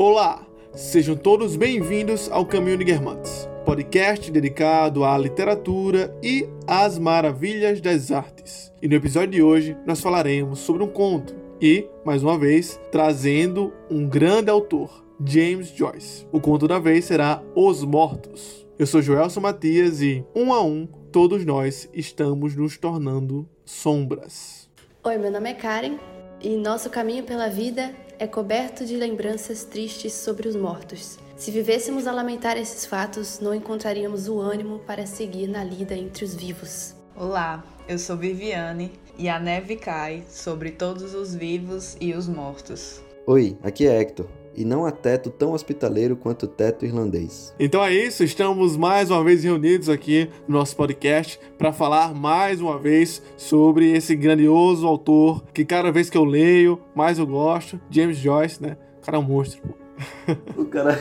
[0.00, 0.46] Olá,
[0.76, 8.12] sejam todos bem-vindos ao Caminho de Guermantes, podcast dedicado à literatura e às maravilhas das
[8.12, 8.72] artes.
[8.80, 13.72] E no episódio de hoje nós falaremos sobre um conto e, mais uma vez, trazendo
[13.90, 16.28] um grande autor, James Joyce.
[16.30, 18.68] O conto da vez será Os Mortos.
[18.78, 24.70] Eu sou Joelson Matias e, um a um, todos nós estamos nos tornando sombras.
[25.02, 25.98] Oi, meu nome é Karen
[26.40, 31.18] e nosso caminho pela vida é coberto de lembranças tristes sobre os mortos.
[31.36, 36.24] Se vivêssemos a lamentar esses fatos, não encontraríamos o ânimo para seguir na lida entre
[36.24, 36.94] os vivos.
[37.14, 43.00] Olá, eu sou Viviane e a neve cai sobre todos os vivos e os mortos.
[43.26, 47.54] Oi, aqui é Hector e não há teto tão hospitaleiro quanto o teto irlandês.
[47.60, 52.60] Então é isso, estamos mais uma vez reunidos aqui no nosso podcast para falar mais
[52.60, 57.80] uma vez sobre esse grandioso autor que cada vez que eu leio, mais eu gosto,
[57.88, 58.76] James Joyce, né?
[59.00, 59.62] O cara é um monstro.
[60.56, 60.98] o cara,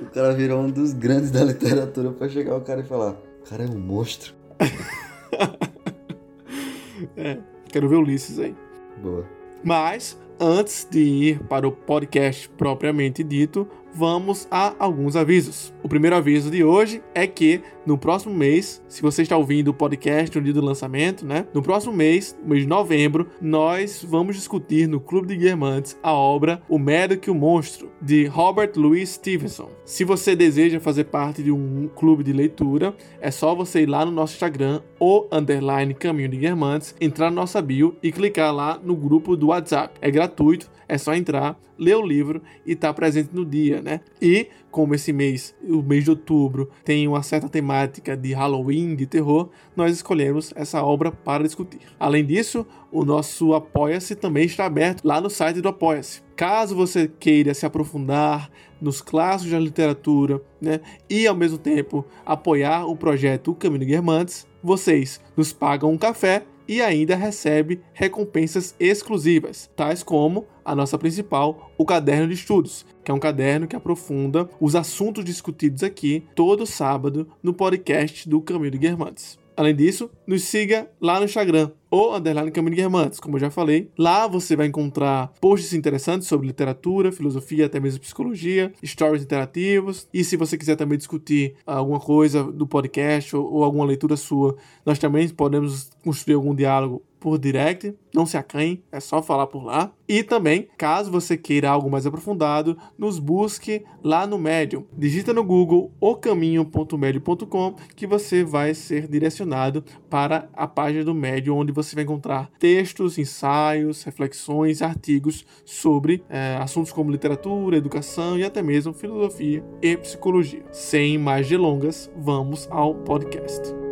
[0.00, 3.48] o cara virou um dos grandes da literatura para chegar o cara e falar: "O
[3.48, 4.32] cara é um monstro".
[7.14, 7.36] é,
[7.68, 8.54] quero ver Ulisses aí.
[9.02, 9.26] Boa.
[9.62, 15.72] Mas Antes de ir para o podcast propriamente dito, vamos a alguns avisos.
[15.82, 19.74] O primeiro aviso de hoje é que no próximo mês, se você está ouvindo o
[19.74, 21.46] podcast no dia do lançamento, né?
[21.54, 26.60] No próximo mês, mês de novembro, nós vamos discutir no Clube de Guermantes a obra
[26.68, 29.70] O Médico e o Monstro, de Robert Louis Stevenson.
[29.84, 34.04] Se você deseja fazer parte de um clube de leitura, é só você ir lá
[34.04, 38.78] no nosso Instagram, o underline Caminho de Guermantes, entrar na nossa bio e clicar lá
[38.82, 39.96] no grupo do WhatsApp.
[40.02, 44.00] É gratuito, é só entrar, ler o livro e estar tá presente no dia, né?
[44.20, 49.06] E como esse mês, o mês de outubro, tem uma certa temática de Halloween, de
[49.06, 51.78] terror, nós escolhemos essa obra para discutir.
[51.98, 56.20] Além disso, o nosso Apoia-se também está aberto lá no site do Apoia-se.
[56.34, 62.84] Caso você queira se aprofundar nos clássicos da literatura, né, e ao mesmo tempo apoiar
[62.86, 69.70] o projeto O Caminho Guermantes, vocês nos pagam um café e ainda recebe recompensas exclusivas,
[69.76, 74.50] tais como a nossa principal, o caderno de estudos, que é um caderno que aprofunda
[74.60, 79.38] os assuntos discutidos aqui todo sábado no podcast do Caminho de Guermantes.
[79.56, 83.90] Além disso, nos siga lá no Instagram, ou underline Caminho Guermantes, como eu já falei.
[83.96, 90.06] Lá você vai encontrar posts interessantes sobre literatura, filosofia, até mesmo psicologia, stories interativos.
[90.12, 94.56] E se você quiser também discutir alguma coisa do podcast ou, ou alguma leitura sua,
[94.84, 99.64] nós também podemos construir algum diálogo por direct, não se acanhe, é só falar por
[99.64, 99.90] lá.
[100.08, 104.84] E também, caso você queira algo mais aprofundado, nos busque lá no Medium.
[104.96, 111.72] Digita no Google ocaminho.medium.com que você vai ser direcionado para a página do Medium, onde
[111.72, 118.62] você vai encontrar textos, ensaios, reflexões, artigos sobre é, assuntos como literatura, educação e até
[118.62, 120.62] mesmo filosofia e psicologia.
[120.70, 123.85] Sem mais delongas, vamos ao podcast.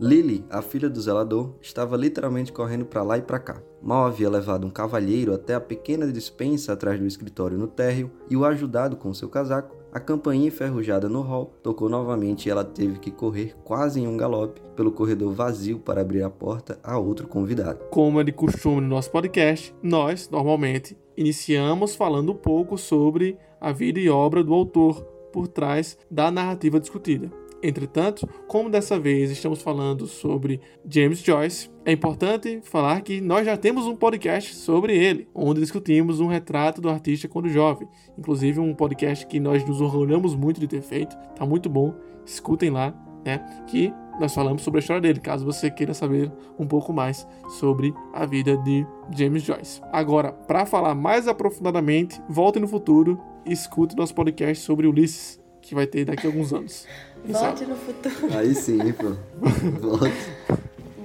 [0.00, 3.60] Lily, a filha do zelador, estava literalmente correndo para lá e para cá.
[3.82, 8.36] Mal havia levado um cavalheiro até a pequena dispensa atrás do escritório no térreo e
[8.36, 12.98] o ajudado com seu casaco, a campainha enferrujada no hall tocou novamente e ela teve
[12.98, 17.26] que correr quase em um galope pelo corredor vazio para abrir a porta a outro
[17.26, 17.86] convidado.
[17.90, 23.72] Como é de costume no nosso podcast, nós, normalmente, iniciamos falando um pouco sobre a
[23.72, 27.30] vida e obra do autor por trás da narrativa discutida.
[27.62, 33.56] Entretanto, como dessa vez estamos falando sobre James Joyce, é importante falar que nós já
[33.56, 37.88] temos um podcast sobre ele, onde discutimos um retrato do artista quando jovem.
[38.16, 41.94] Inclusive um podcast que nós nos orgulhamos muito de ter feito, tá muito bom.
[42.24, 43.64] Escutem lá, né?
[43.66, 47.26] Que nós falamos sobre a história dele, caso você queira saber um pouco mais
[47.58, 48.86] sobre a vida de
[49.16, 49.80] James Joyce.
[49.92, 55.74] Agora, para falar mais aprofundadamente, volte no futuro e escute nosso podcast sobre Ulisses, que
[55.74, 56.86] vai ter daqui a alguns anos.
[57.24, 58.36] Volte no futuro.
[58.36, 59.16] Aí sim, pô.
[59.80, 60.14] Volte.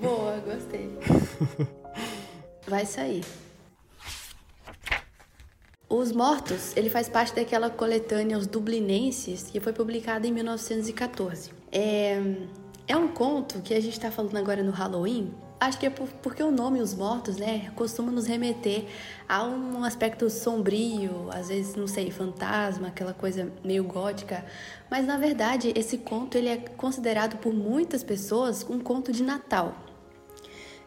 [0.01, 0.97] Boa, gostei.
[2.67, 3.23] Vai sair.
[5.89, 11.51] Os Mortos, ele faz parte daquela coletânea Os Dublinenses, que foi publicada em 1914.
[11.71, 12.19] É,
[12.87, 15.31] é um conto que a gente está falando agora no Halloween,
[15.63, 18.83] Acho que é por, porque o nome Os Mortos, né, costuma nos remeter
[19.29, 24.43] a um aspecto sombrio, às vezes, não sei, fantasma, aquela coisa meio gótica.
[24.91, 29.73] Mas na verdade, esse conto ele é considerado por muitas pessoas um conto de Natal.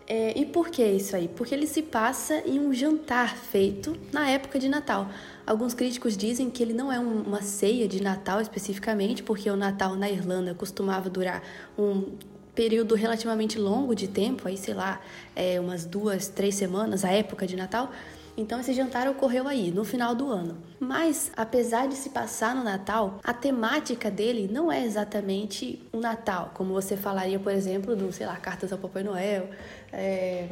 [0.06, 1.26] É, e por que isso aí?
[1.26, 5.08] Porque ele se passa em um jantar feito na época de Natal.
[5.46, 9.56] Alguns críticos dizem que ele não é um, uma ceia de Natal especificamente, porque o
[9.56, 11.42] Natal na Irlanda costumava durar
[11.78, 12.12] um
[12.56, 15.00] período relativamente longo de tempo, aí sei lá,
[15.36, 17.92] é, umas duas, três semanas, a época de Natal.
[18.36, 20.58] Então esse jantar ocorreu aí, no final do ano.
[20.80, 26.50] Mas, apesar de se passar no Natal, a temática dele não é exatamente o Natal,
[26.54, 29.48] como você falaria, por exemplo, do, sei lá, Cartas ao Papai Noel,
[29.92, 30.48] é,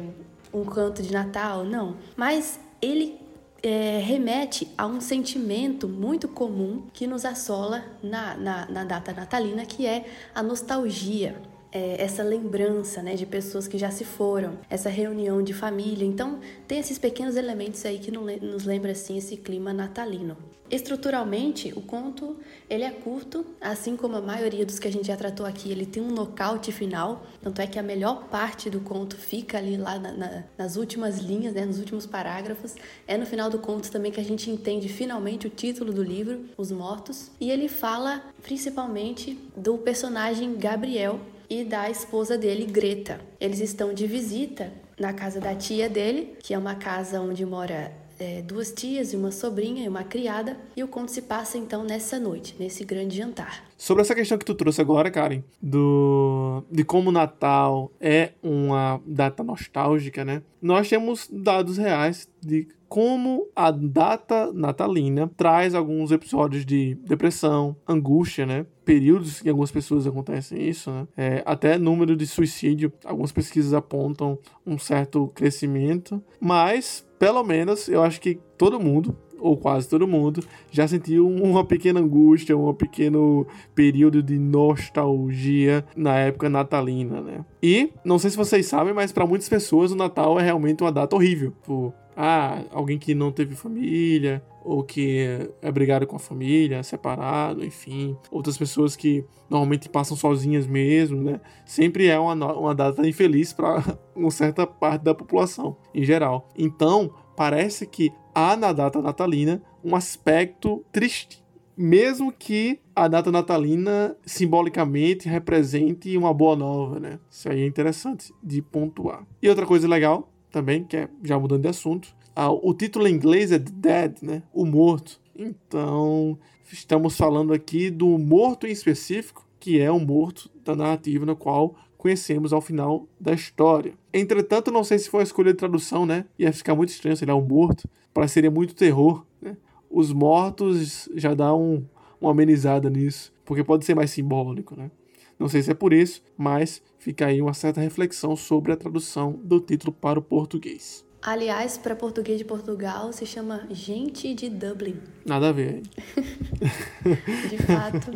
[0.53, 1.97] um canto de Natal, não.
[2.15, 3.19] Mas ele
[3.61, 9.65] é, remete a um sentimento muito comum que nos assola na, na, na data natalina,
[9.65, 11.35] que é a nostalgia
[11.75, 16.05] é, essa lembrança né, de pessoas que já se foram, essa reunião de família.
[16.05, 20.37] Então, tem esses pequenos elementos aí que nos lembra assim esse clima natalino.
[20.71, 22.37] Estruturalmente, o conto
[22.69, 25.85] ele é curto, assim como a maioria dos que a gente já tratou aqui, ele
[25.85, 29.99] tem um nocaute final, tanto é que a melhor parte do conto fica ali lá
[29.99, 32.73] na, na, nas últimas linhas, né, nos últimos parágrafos.
[33.05, 36.45] É no final do conto também que a gente entende finalmente o título do livro,
[36.57, 41.19] Os Mortos, e ele fala principalmente do personagem Gabriel,
[41.49, 43.19] e da esposa dele, Greta.
[43.39, 47.91] Eles estão de visita na casa da tia dele, que é uma casa onde mora
[48.19, 51.83] é, duas tias e uma sobrinha e uma criada, e o conto se passa então
[51.83, 53.63] nessa noite, nesse grande jantar.
[53.77, 59.01] Sobre essa questão que tu trouxe agora, Karen, do de como o Natal é uma
[59.05, 60.41] data nostálgica, né?
[60.61, 68.45] Nós temos dados reais de como a data natalina traz alguns episódios de depressão, angústia,
[68.45, 68.65] né?
[68.85, 71.07] Períodos que algumas pessoas acontecem isso, né?
[71.17, 78.03] É, até número de suicídio, algumas pesquisas apontam um certo crescimento, mas pelo menos eu
[78.03, 83.45] acho que todo mundo ou quase todo mundo, já sentiu uma pequena angústia, um pequeno
[83.73, 87.45] período de nostalgia na época natalina, né?
[87.61, 90.91] E não sei se vocês sabem, mas para muitas pessoas o Natal é realmente uma
[90.91, 91.53] data horrível.
[91.63, 97.63] Por, ah, alguém que não teve família, ou que é brigado com a família, separado,
[97.63, 98.17] enfim.
[98.31, 101.39] Outras pessoas que normalmente passam sozinhas mesmo, né?
[101.65, 103.83] Sempre é uma, uma data infeliz para
[104.15, 106.49] uma certa parte da população, em geral.
[106.57, 111.43] Então, parece que há na data natalina um aspecto triste.
[111.77, 117.19] Mesmo que a data natalina simbolicamente represente uma boa nova, né?
[117.29, 119.27] Isso aí é interessante de pontuar.
[119.41, 122.15] E outra coisa legal também, que é já mudando de assunto,
[122.61, 124.43] o título em inglês é The Dead, né?
[124.53, 125.19] O morto.
[125.37, 126.39] Então,
[126.71, 131.75] estamos falando aqui do morto em específico, que é o morto da narrativa na qual
[132.05, 133.95] conhecemos ao final da história.
[134.13, 136.25] Entretanto, não sei se foi a escolha de tradução, né?
[136.37, 137.89] Ia ficar muito estranho se ele é um morto.
[138.13, 139.57] Pareceria muito terror, né?
[139.89, 141.83] Os mortos já dá um,
[142.21, 144.91] uma amenizada nisso, porque pode ser mais simbólico, né?
[145.39, 149.39] Não sei se é por isso, mas fica aí uma certa reflexão sobre a tradução
[149.43, 151.03] do título para o português.
[151.23, 154.99] Aliás, para português de Portugal se chama Gente de Dublin.
[155.25, 155.81] Nada a ver.
[157.49, 158.11] de fato.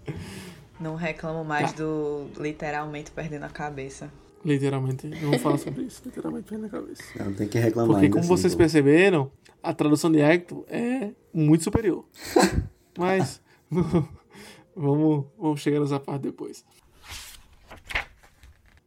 [0.80, 1.82] Não reclamo mais tá.
[1.82, 4.10] do literalmente perdendo a cabeça.
[4.42, 6.02] Literalmente, não falo sobre isso.
[6.06, 7.02] Literalmente perdendo a cabeça.
[7.22, 7.92] Não tem que reclamar.
[7.92, 8.58] Porque, como assim, vocês pô.
[8.58, 9.30] perceberam,
[9.62, 12.06] a tradução de Hector é muito superior.
[12.98, 13.42] Mas
[14.74, 16.64] vamos, vamos chegar nessa parte depois.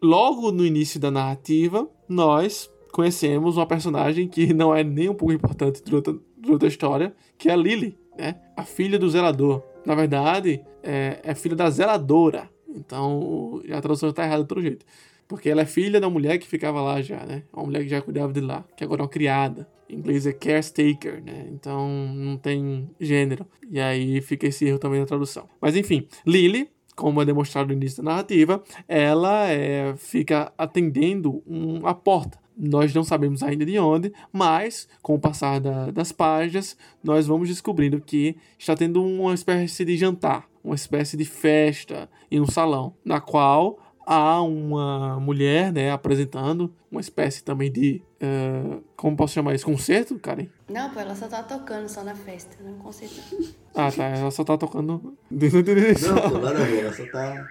[0.01, 5.33] Logo no início da narrativa, nós conhecemos uma personagem que não é nem um pouco
[5.33, 8.35] importante durante, durante a história, que é a Lily, né?
[8.57, 9.63] A filha do zelador.
[9.85, 12.49] Na verdade, é, é filha da zeladora.
[12.67, 14.85] Então, a tradução está errada de todo jeito.
[15.27, 17.43] Porque ela é filha da mulher que ficava lá já, né?
[17.51, 19.67] Uma mulher que já cuidava de lá, que agora é uma criada.
[19.89, 21.47] Em inglês é caretaker, né?
[21.51, 23.45] Então não tem gênero.
[23.69, 25.47] E aí fica esse erro também na tradução.
[25.61, 31.85] Mas enfim, Lily, como é demonstrado no início da narrativa, ela é, fica atendendo um,
[31.87, 36.77] a porta nós não sabemos ainda de onde, mas com o passar da, das páginas,
[37.03, 42.39] nós vamos descobrindo que está tendo uma espécie de jantar, uma espécie de festa em
[42.39, 48.01] um salão, na qual há uma mulher, né, apresentando uma espécie também de.
[48.21, 49.65] Uh, como posso chamar isso?
[49.65, 50.47] Concerto, Karen?
[50.69, 53.55] Não, pô, ela só tá tocando só na festa, não é concerto.
[53.75, 55.17] ah, tá, ela só tá tocando.
[56.07, 57.47] Não, pô, nada a ver, ela só tá,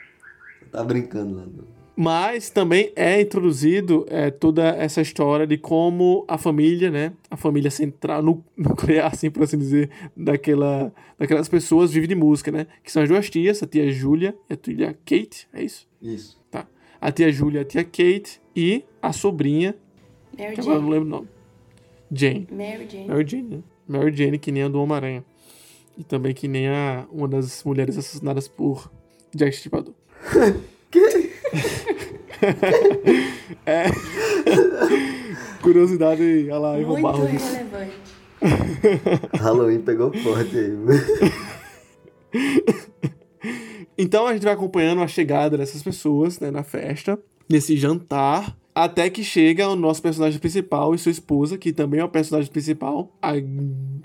[0.70, 1.81] tá brincando lá.
[2.02, 7.12] Mas também é introduzido é, toda essa história de como a família, né?
[7.30, 8.20] A família central,
[8.58, 12.66] nuclear, assim, por assim dizer, daquela, daquelas pessoas vive de música, né?
[12.82, 15.86] Que são as duas tias, a tia Júlia e a tia Kate, é isso?
[16.02, 16.40] Isso.
[16.50, 16.66] Tá.
[17.00, 19.76] A tia Júlia, a tia Kate e a sobrinha.
[20.36, 21.28] Mary que agora não lembro o nome.
[22.10, 22.48] Jane.
[22.50, 23.06] Mary Jane.
[23.06, 23.62] Mary Jane, né?
[23.86, 25.24] Mary Jane, que nem a do Homem-Aranha.
[25.96, 28.90] E também que nem a, uma das mulheres assassinadas por
[29.32, 29.94] Jack Stripador.
[30.90, 31.21] que?
[33.66, 33.84] é.
[35.62, 38.12] Curiosidade, olha lá, Ivan Muito relevante.
[39.38, 40.72] Halloween pegou forte aí.
[43.98, 47.18] Então a gente vai acompanhando a chegada dessas pessoas né, na festa,
[47.48, 52.04] nesse jantar, até que chega o nosso personagem principal e sua esposa, que também é
[52.04, 53.32] o personagem principal, a,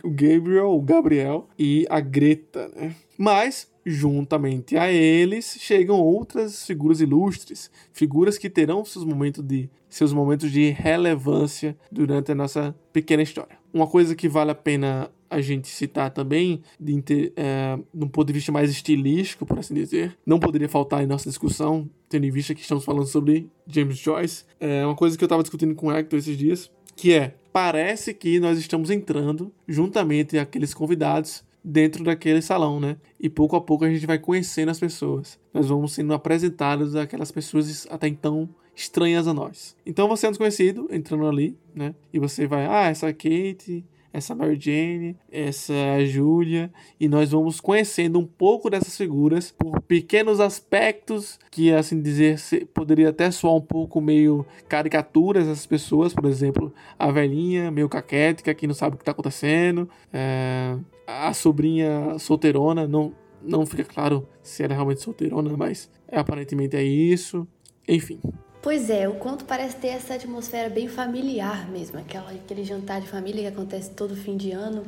[0.03, 2.93] o Gabriel, o Gabriel e a Greta, né?
[3.17, 10.11] Mas, juntamente a eles, chegam outras figuras ilustres, figuras que terão seus momentos de, seus
[10.11, 13.57] momentos de relevância durante a nossa pequena história.
[13.73, 18.33] Uma coisa que vale a pena a gente citar também, de, é, num ponto de
[18.33, 22.55] vista mais estilístico, por assim dizer, não poderia faltar em nossa discussão, tendo em vista
[22.55, 24.45] que estamos falando sobre James Joyce.
[24.59, 28.13] É uma coisa que eu estava discutindo com o Hector esses dias, que é, parece
[28.13, 32.95] que nós estamos entrando, juntamente aqueles convidados, dentro daquele salão, né?
[33.19, 35.37] E pouco a pouco a gente vai conhecendo as pessoas.
[35.53, 39.75] Nós vamos sendo apresentados àquelas pessoas até então estranhas a nós.
[39.85, 41.93] Então você é um desconhecido entrando ali, né?
[42.13, 43.83] E você vai, ah, essa é Kate,
[44.13, 49.51] essa Mary Jane, essa é a Julia, e nós vamos conhecendo um pouco dessas figuras
[49.51, 52.39] por pequenos aspectos que, assim dizer,
[52.73, 58.55] poderia até soar um pouco meio caricaturas dessas pessoas, por exemplo, a velhinha meio caquética
[58.55, 64.27] que não sabe o que está acontecendo, é, a sobrinha solteirona, não, não fica claro
[64.43, 67.47] se ela é realmente solteirona, mas aparentemente é isso,
[67.87, 68.19] enfim.
[68.61, 73.07] Pois é, o conto parece ter essa atmosfera bem familiar mesmo, aquela, aquele jantar de
[73.07, 74.83] família que acontece todo fim de ano.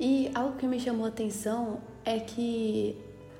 [0.00, 2.96] E algo que me chamou a atenção é que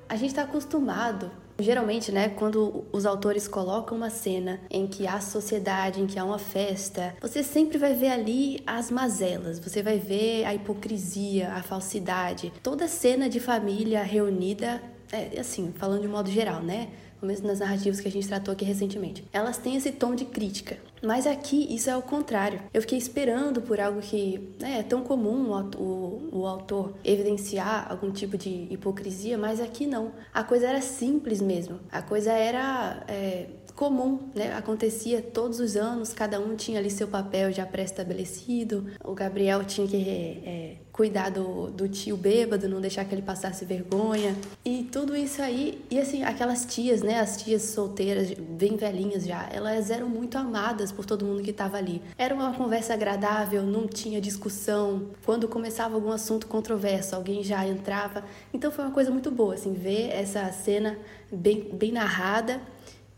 [0.07, 5.19] a gente está acostumado, geralmente, né, quando os autores colocam uma cena em que há
[5.19, 9.97] sociedade, em que há uma festa, você sempre vai ver ali as mazelas, você vai
[9.97, 12.51] ver a hipocrisia, a falsidade.
[12.61, 16.89] Toda cena de família reunida, é, assim, falando de modo geral, né?
[17.21, 19.23] Mesmo nas narrativas que a gente tratou aqui recentemente.
[19.31, 20.77] Elas têm esse tom de crítica.
[21.01, 22.61] Mas aqui isso é o contrário.
[22.73, 27.87] Eu fiquei esperando por algo que né, é tão comum o, o, o, autor evidenciar
[27.89, 30.11] algum tipo de hipocrisia, mas aqui não.
[30.31, 31.79] A coisa era simples mesmo.
[31.91, 33.47] A coisa era é,
[33.81, 34.53] comum, né?
[34.53, 38.85] Acontecia todos os anos, cada um tinha ali seu papel já pré-estabelecido.
[39.03, 43.65] O Gabriel tinha que é, cuidar do, do tio bêbado, não deixar que ele passasse
[43.65, 44.35] vergonha.
[44.63, 47.19] E tudo isso aí, e assim, aquelas tias, né?
[47.19, 51.77] As tias solteiras, bem velhinhas já, elas eram muito amadas por todo mundo que estava
[51.77, 52.03] ali.
[52.19, 55.07] Era uma conversa agradável, não tinha discussão.
[55.25, 58.23] Quando começava algum assunto controverso, alguém já entrava.
[58.53, 60.99] Então foi uma coisa muito boa, assim, ver essa cena
[61.31, 62.61] bem, bem narrada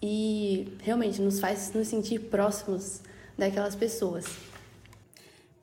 [0.05, 2.99] e realmente nos faz nos sentir próximos
[3.37, 4.25] daquelas pessoas.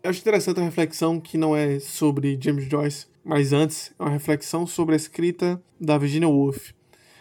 [0.03, 4.11] Eu acho interessante a reflexão que não é sobre James Joyce, mas antes é uma
[4.11, 6.71] reflexão sobre a escrita da Virginia Woolf,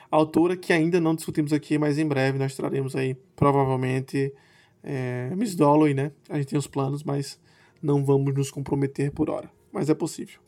[0.09, 4.33] autora que ainda não discutimos aqui, mas em breve nós traremos aí, provavelmente,
[4.81, 6.13] é, Miss Dalloway, né?
[6.29, 7.37] A gente tem os planos, mas
[7.83, 10.39] não vamos nos comprometer por hora, mas é possível.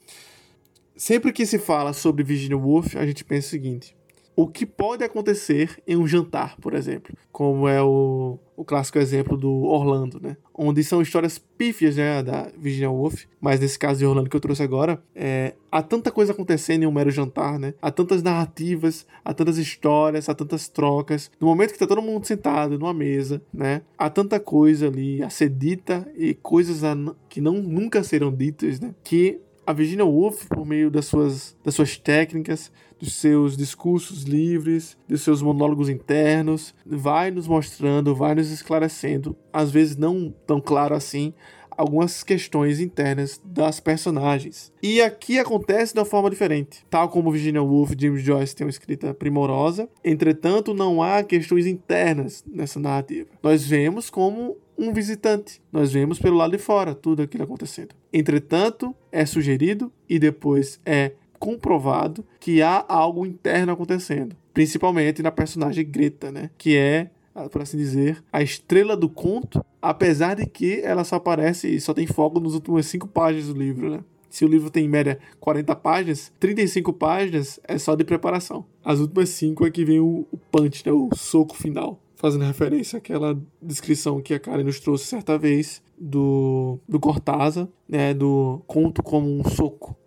[0.96, 3.94] Sempre que se fala sobre Virginia Woolf, a gente pensa o seguinte:
[4.36, 9.38] o que pode acontecer em um jantar, por exemplo, como é o, o clássico exemplo
[9.38, 10.38] do Orlando, né?
[10.54, 14.42] Onde são histórias pífias né, da Virginia Woolf, mas nesse caso de Orlando que eu
[14.42, 17.74] trouxe agora, é, há tanta coisa acontecendo em um mero jantar, né?
[17.82, 21.30] Há tantas narrativas, há tantas histórias, há tantas trocas.
[21.40, 23.82] No momento que tá todo mundo sentado numa mesa, né?
[23.98, 26.96] Há tanta coisa ali a ser dita e coisas a,
[27.28, 28.94] que não nunca serão ditas, né?
[29.04, 32.72] Que a Virginia Woolf, por meio das suas, das suas técnicas,
[33.02, 39.72] dos seus discursos livres, dos seus monólogos internos, vai nos mostrando, vai nos esclarecendo, às
[39.72, 41.34] vezes não tão claro assim,
[41.76, 44.72] algumas questões internas das personagens.
[44.84, 46.86] E aqui acontece de uma forma diferente.
[46.90, 51.66] Tal como Virginia Woolf e James Joyce têm uma escrita primorosa, entretanto, não há questões
[51.66, 53.30] internas nessa narrativa.
[53.42, 55.62] Nós vemos como um visitante.
[55.72, 57.96] Nós vemos pelo lado de fora tudo aquilo acontecendo.
[58.12, 65.84] Entretanto, é sugerido e depois é comprovado que há algo interno acontecendo, principalmente na personagem
[65.84, 67.10] Greta, né, que é
[67.50, 71.94] por assim dizer, a estrela do conto, apesar de que ela só aparece e só
[71.94, 74.04] tem foco nos últimos cinco páginas do livro, né?
[74.30, 78.66] Se o livro tem em média 40 páginas, 35 páginas é só de preparação.
[78.84, 80.92] As últimas cinco é que vem o, punch, né?
[80.92, 82.02] o soco final.
[82.16, 88.14] Fazendo referência àquela descrição que a Karen nos trouxe certa vez do, do Cortázar, né?
[88.14, 89.98] Do conto como um soco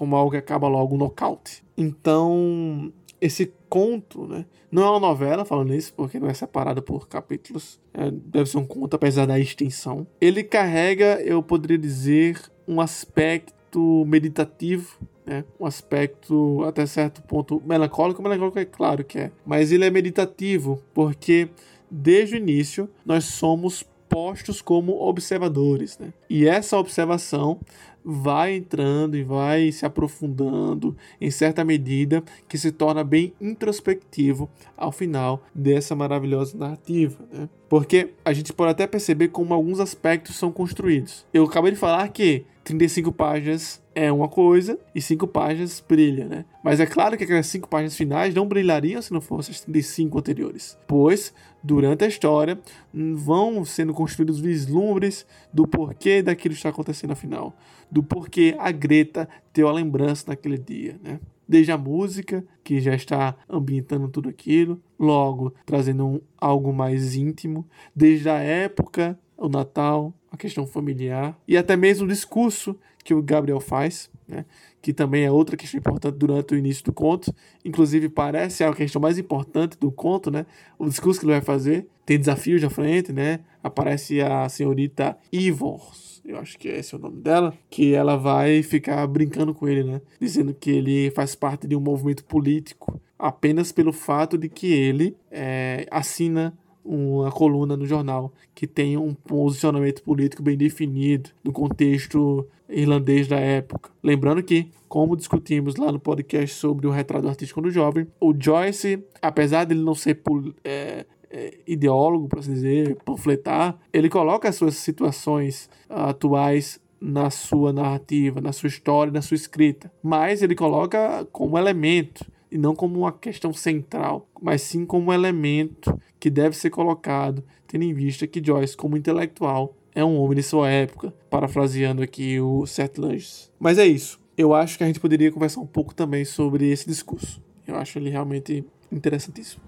[0.00, 1.62] como algo que acaba logo nocaute.
[1.76, 2.90] Então,
[3.20, 4.46] esse conto, né?
[4.72, 7.78] Não é uma novela falando isso, porque não é separado por capítulos.
[7.92, 10.06] É, deve ser um conto, apesar da extensão.
[10.18, 15.44] Ele carrega, eu poderia dizer, um aspecto meditativo, né?
[15.60, 18.22] Um aspecto até certo ponto melancólico.
[18.22, 19.30] Melancólico é claro que é.
[19.44, 21.50] Mas ele é meditativo, porque
[21.90, 26.12] desde o início nós somos postos como observadores, né?
[26.28, 27.60] E essa observação
[28.04, 34.92] vai entrando e vai se aprofundando em certa medida, que se torna bem introspectivo ao
[34.92, 37.18] final dessa maravilhosa narrativa.
[37.32, 37.48] Né?
[37.68, 41.26] Porque a gente pode até perceber como alguns aspectos são construídos.
[41.32, 46.46] Eu acabei de falar que 35 páginas é uma coisa e 5 páginas brilha, né?
[46.64, 50.18] Mas é claro que aquelas 5 páginas finais não brilhariam se não fossem as 35
[50.18, 50.78] anteriores.
[50.86, 52.58] Pois, durante a história,
[52.94, 57.54] vão sendo construídos vislumbres do porquê daquilo está acontecendo afinal.
[57.90, 61.20] Do porquê a Greta teve a lembrança naquele dia, né?
[61.46, 67.68] Desde a música, que já está ambientando tudo aquilo, logo trazendo um, algo mais íntimo,
[67.94, 73.22] desde a época, o Natal, a questão familiar e até mesmo o discurso que o
[73.22, 74.44] Gabriel faz, né?
[74.82, 77.34] que também é outra questão importante durante o início do conto.
[77.64, 80.46] Inclusive, parece a questão mais importante do conto, né?
[80.78, 81.86] O discurso que ele vai fazer.
[82.06, 83.40] Tem desafios à frente, né?
[83.62, 88.62] Aparece a senhorita Ivors, eu acho que esse é o nome dela, que ela vai
[88.62, 90.00] ficar brincando com ele, né?
[90.20, 95.16] Dizendo que ele faz parte de um movimento político apenas pelo fato de que ele
[95.30, 102.46] é, assina uma coluna no jornal que tem um posicionamento político bem definido no contexto
[102.68, 103.90] irlandês da época.
[104.02, 109.04] Lembrando que, como discutimos lá no podcast sobre o retrato artístico do jovem, o Joyce,
[109.20, 110.20] apesar de ele não ser
[110.64, 117.72] é, é, ideólogo, por assim dizer, panfletar, ele coloca as suas situações atuais na sua
[117.72, 122.98] narrativa, na sua história, na sua escrita, mas ele coloca como elemento e não como
[122.98, 128.26] uma questão central, mas sim como um elemento que deve ser colocado, tendo em vista
[128.26, 133.50] que Joyce, como intelectual, é um homem de sua época, parafraseando aqui o Seth Langes.
[133.58, 134.20] Mas é isso.
[134.36, 137.42] Eu acho que a gente poderia conversar um pouco também sobre esse discurso.
[137.66, 139.62] Eu acho ele realmente interessantíssimo.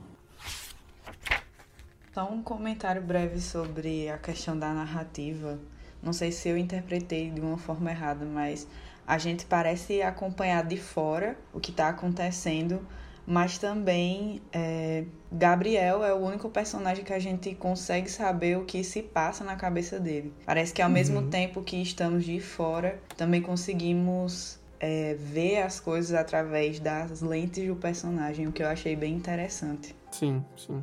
[2.13, 5.59] Só um comentário breve sobre a questão da narrativa.
[6.03, 8.67] Não sei se eu interpretei de uma forma errada, mas
[9.07, 12.87] a gente parece acompanhar de fora o que está acontecendo,
[13.27, 18.83] mas também é, Gabriel é o único personagem que a gente consegue saber o que
[18.83, 20.33] se passa na cabeça dele.
[20.45, 20.95] Parece que ao uhum.
[20.95, 27.67] mesmo tempo que estamos de fora, também conseguimos é, ver as coisas através das lentes
[27.67, 29.95] do personagem, o que eu achei bem interessante.
[30.11, 30.83] Sim, sim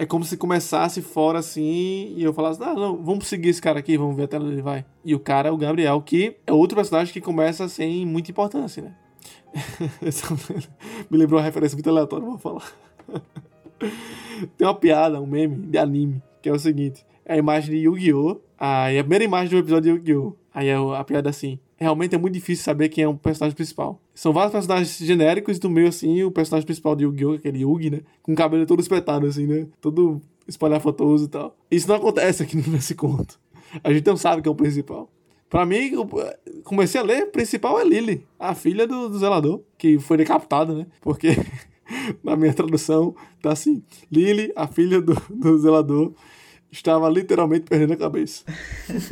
[0.00, 3.80] é como se começasse fora assim e eu falasse, ah, não, vamos seguir esse cara
[3.80, 4.82] aqui, vamos ver até onde ele vai.
[5.04, 8.82] E o cara é o Gabriel, que é outro personagem que começa sem muita importância,
[8.82, 8.94] né?
[11.10, 12.72] Me lembrou uma referência muito aleatória, vou falar.
[14.56, 17.84] Tem uma piada, um meme de anime, que é o seguinte: é a imagem de
[17.84, 18.40] Yu-Gi-Oh!
[18.58, 20.34] Aí a primeira imagem do episódio de Yu-Gi-Oh!
[20.54, 24.00] Aí é a piada assim: realmente é muito difícil saber quem é o personagem principal.
[24.14, 28.00] São vários personagens genéricos do meio, assim, o personagem principal de Yu-Gi-Oh!, aquele Yugi, né?
[28.22, 29.66] Com o cabelo todo espetado, assim, né?
[29.80, 31.56] Todo espalhafatoso e tal.
[31.70, 33.40] Isso não acontece aqui nesse conto.
[33.82, 35.10] A gente não sabe quem é o principal.
[35.48, 35.92] Pra mim,
[36.62, 40.72] comecei a ler, o principal é Lily, a filha do, do zelador, que foi decapitada,
[40.74, 40.86] né?
[41.00, 41.30] Porque
[42.22, 46.12] na minha tradução tá assim: Lily, a filha do, do zelador,
[46.70, 48.44] estava literalmente perdendo a cabeça.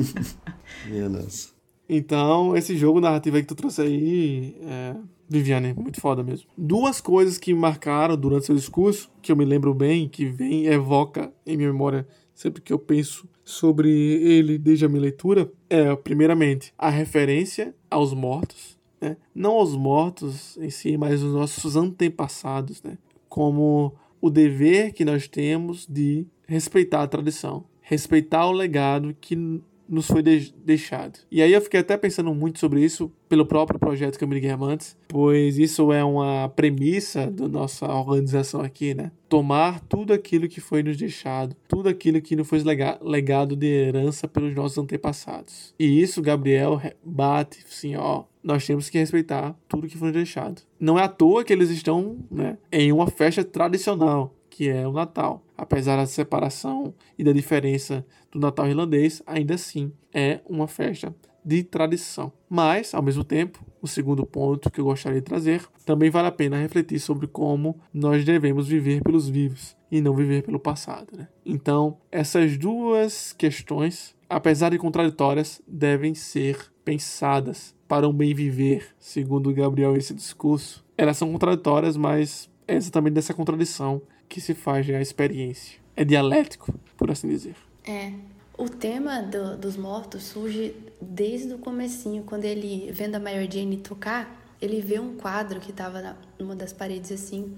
[0.87, 1.58] Meu Deus.
[1.89, 4.97] Então, esse jogo narrativo aí que tu trouxe aí, é...
[5.31, 6.49] Viviane, muito foda mesmo.
[6.57, 11.31] Duas coisas que marcaram durante seu discurso, que eu me lembro bem, que vem, evoca
[11.47, 16.73] em minha memória sempre que eu penso sobre ele desde a minha leitura, é, primeiramente,
[16.79, 19.17] a referência aos mortos, né?
[19.35, 22.97] Não aos mortos em si, mas os nossos antepassados, né?
[23.29, 30.07] Como o dever que nós temos de respeitar a tradição, respeitar o legado que nos
[30.07, 31.19] foi de deixado.
[31.31, 35.59] E aí eu fiquei até pensando muito sobre isso pelo próprio projeto Caminho Guermantes, pois
[35.59, 39.11] isso é uma premissa da nossa organização aqui, né?
[39.29, 42.63] Tomar tudo aquilo que foi nos deixado, tudo aquilo que nos foi
[43.03, 45.75] legado de herança pelos nossos antepassados.
[45.79, 50.63] E isso, Gabriel, bate assim, ó, nós temos que respeitar tudo que foi deixado.
[50.81, 54.93] Não é à toa que eles estão né, em uma festa tradicional, que é o
[54.93, 55.41] Natal.
[55.57, 61.63] Apesar da separação e da diferença do Natal irlandês, ainda assim é uma festa de
[61.63, 62.33] tradição.
[62.51, 66.33] Mas, ao mesmo tempo, o segundo ponto que eu gostaria de trazer, também vale a
[66.33, 71.17] pena refletir sobre como nós devemos viver pelos vivos e não viver pelo passado.
[71.17, 71.29] Né?
[71.47, 79.55] Então, essas duas questões, apesar de contraditórias, devem ser pensadas para um bem viver, segundo
[79.55, 80.85] Gabriel esse discurso.
[80.97, 85.79] Elas são contraditórias, mas é exatamente dessa contradição que se faz a experiência.
[85.97, 87.57] É dialético, por assim dizer.
[87.87, 88.13] É.
[88.57, 93.77] O tema do, dos mortos surge desde o comecinho, quando ele, vendo a Mary Jane
[93.77, 97.57] tocar, ele vê um quadro que estava numa das paredes assim,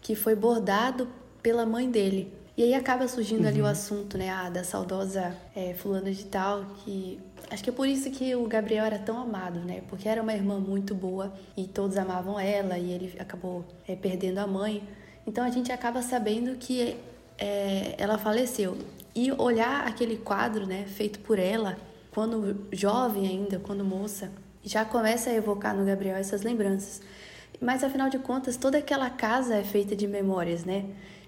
[0.00, 1.08] que foi bordado
[1.42, 2.30] pela mãe dele.
[2.56, 3.48] E aí acaba surgindo uhum.
[3.48, 3.70] ali o uhum.
[3.70, 7.18] assunto, né, ah, da saudosa é, fulana de tal, que
[7.50, 9.82] Acho que é por isso que o Gabriel era tão amado, né?
[9.88, 14.38] Porque era uma irmã muito boa e todos amavam ela e ele acabou é, perdendo
[14.38, 14.82] a mãe.
[15.26, 16.96] Então a gente acaba sabendo que
[17.38, 18.76] é, ela faleceu.
[19.14, 21.78] E olhar aquele quadro, né, feito por ela,
[22.10, 24.30] quando jovem ainda, quando moça,
[24.62, 27.00] já começa a evocar no Gabriel essas lembranças.
[27.60, 30.84] Mas afinal de contas, toda aquela casa é feita de memórias, né?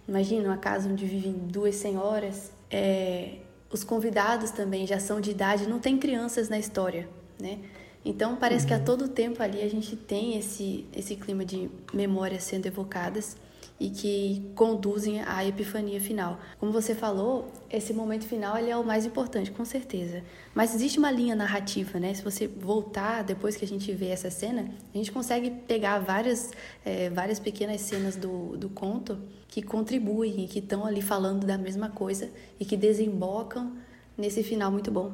[0.09, 2.53] Imagina uma casa onde vivem duas senhoras.
[2.71, 3.37] É,
[3.71, 7.59] os convidados também já são de idade, não tem crianças na história, né?
[8.05, 8.69] Então parece uhum.
[8.69, 8.85] que a uhum.
[8.85, 13.37] todo tempo ali a gente tem esse, esse clima de memórias sendo evocadas
[13.79, 16.39] e que conduzem à epifania final.
[16.59, 20.23] Como você falou, esse momento final ele é o mais importante, com certeza.
[20.55, 22.15] Mas existe uma linha narrativa, né?
[22.15, 26.53] Se você voltar depois que a gente vê essa cena, a gente consegue pegar várias,
[26.85, 31.59] é, várias pequenas cenas do, do conto que contribuem e que estão ali falando da
[31.59, 33.77] mesma coisa e que desembocam
[34.17, 35.12] nesse final muito bom.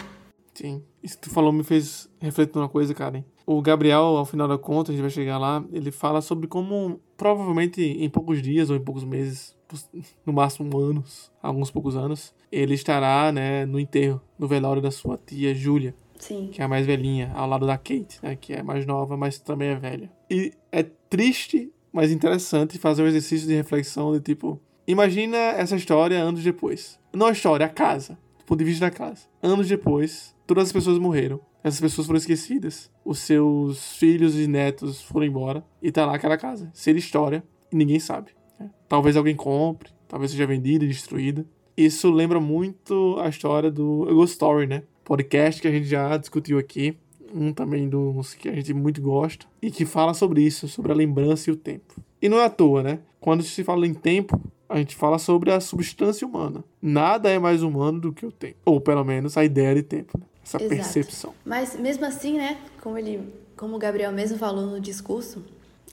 [0.54, 0.82] Sim.
[1.02, 3.24] Isso que tu falou me fez refletir uma coisa, Karen.
[3.46, 7.00] O Gabriel, ao final da conta, a gente vai chegar lá, ele fala sobre como,
[7.16, 9.56] provavelmente em poucos dias ou em poucos meses,
[10.24, 15.18] no máximo anos, alguns poucos anos, ele estará, né, no enterro, no velório da sua
[15.18, 15.94] tia Júlia.
[16.18, 16.50] Sim.
[16.52, 19.40] Que é a mais velhinha, ao lado da Kate, né, que é mais nova, mas
[19.40, 20.10] também é velha.
[20.30, 26.22] E é triste, mas interessante fazer um exercício de reflexão de tipo, imagina essa história
[26.22, 26.98] anos depois.
[27.12, 29.26] Não a história, a casa, do ponto de vista da casa.
[29.42, 31.40] Anos depois, todas as pessoas morreram.
[31.64, 32.90] Essas pessoas foram esquecidas.
[33.04, 35.64] Os seus filhos e netos foram embora.
[35.80, 36.70] E tá lá aquela casa.
[36.74, 38.32] Ser história e ninguém sabe.
[38.58, 38.70] Né?
[38.88, 41.46] Talvez alguém compre, talvez seja vendida e destruída.
[41.76, 44.82] Isso lembra muito a história do Ghost Story, né?
[45.04, 46.96] Podcast que a gente já discutiu aqui.
[47.34, 49.46] Um também dos que a gente muito gosta.
[49.62, 51.94] E que fala sobre isso, sobre a lembrança e o tempo.
[52.20, 52.98] E não é à toa, né?
[53.20, 56.62] Quando se fala em tempo, a gente fala sobre a substância humana.
[56.80, 58.56] Nada é mais humano do que o tempo.
[58.66, 60.18] Ou pelo menos a ideia de tempo.
[60.18, 60.26] Né?
[60.44, 60.68] Essa Exato.
[60.68, 61.34] percepção.
[61.44, 65.44] Mas mesmo assim, né, como ele, como o Gabriel mesmo falou no discurso,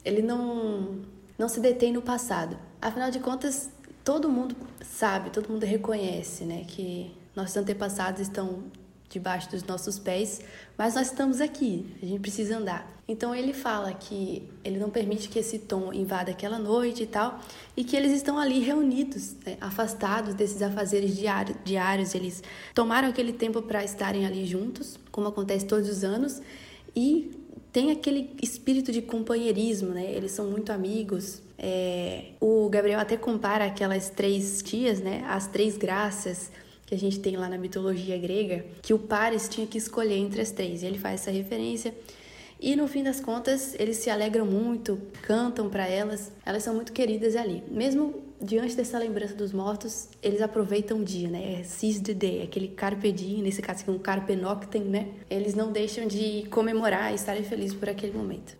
[0.03, 0.99] ele não
[1.37, 2.57] não se detém no passado.
[2.81, 3.69] Afinal de contas,
[4.03, 8.63] todo mundo sabe, todo mundo reconhece, né, que nossos antepassados estão
[9.09, 10.41] debaixo dos nossos pés,
[10.77, 12.99] mas nós estamos aqui, a gente precisa andar.
[13.07, 17.39] Então ele fala que ele não permite que esse tom invada aquela noite e tal,
[17.75, 22.13] e que eles estão ali reunidos, né, afastados desses afazeres diários, diários.
[22.13, 22.43] Eles
[22.75, 26.39] tomaram aquele tempo para estarem ali juntos, como acontece todos os anos,
[26.95, 27.31] e
[27.71, 30.11] tem aquele espírito de companheirismo, né?
[30.11, 31.41] Eles são muito amigos.
[31.57, 32.31] É...
[32.39, 35.25] o Gabriel até compara aquelas três tias, né?
[35.27, 36.49] As três graças
[36.89, 40.41] que a gente tem lá na mitologia grega, que o Paris tinha que escolher entre
[40.41, 40.81] as três.
[40.81, 41.93] E ele faz essa referência.
[42.59, 46.91] E no fim das contas, eles se alegram muito, cantam para elas, elas são muito
[46.91, 47.63] queridas ali.
[47.69, 51.59] Mesmo diante dessa lembrança dos mortos, eles aproveitam o dia, né?
[51.59, 55.09] É seize the day, aquele carpe diem, nesse caso aqui um carpe noctem, né?
[55.29, 58.57] Eles não deixam de comemorar e estarem felizes por aquele momento.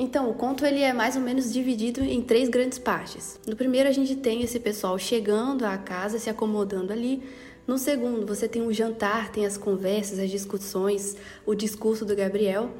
[0.00, 3.40] Então, o conto ele é mais ou menos dividido em três grandes partes.
[3.44, 7.20] No primeiro, a gente tem esse pessoal chegando à casa, se acomodando ali.
[7.66, 12.70] No segundo, você tem o jantar, tem as conversas, as discussões, o discurso do Gabriel.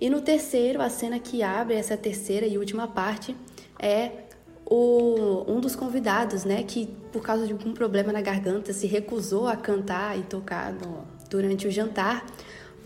[0.00, 3.34] E no terceiro, a cena que abre essa terceira e última parte
[3.76, 4.12] é
[4.64, 9.48] o, um dos convidados, né, que por causa de algum problema na garganta se recusou
[9.48, 12.24] a cantar e tocar no, durante o jantar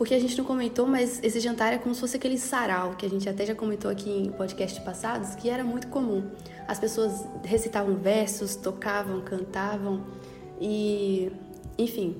[0.02, 3.06] porque a gente não comentou, mas esse jantar é como se fosse aquele sarau, que
[3.06, 6.28] a gente até já comentou aqui em podcasts passados, que era muito comum.
[6.66, 10.04] As pessoas recitavam versos, tocavam, cantavam
[10.60, 11.30] e,
[11.78, 12.16] enfim.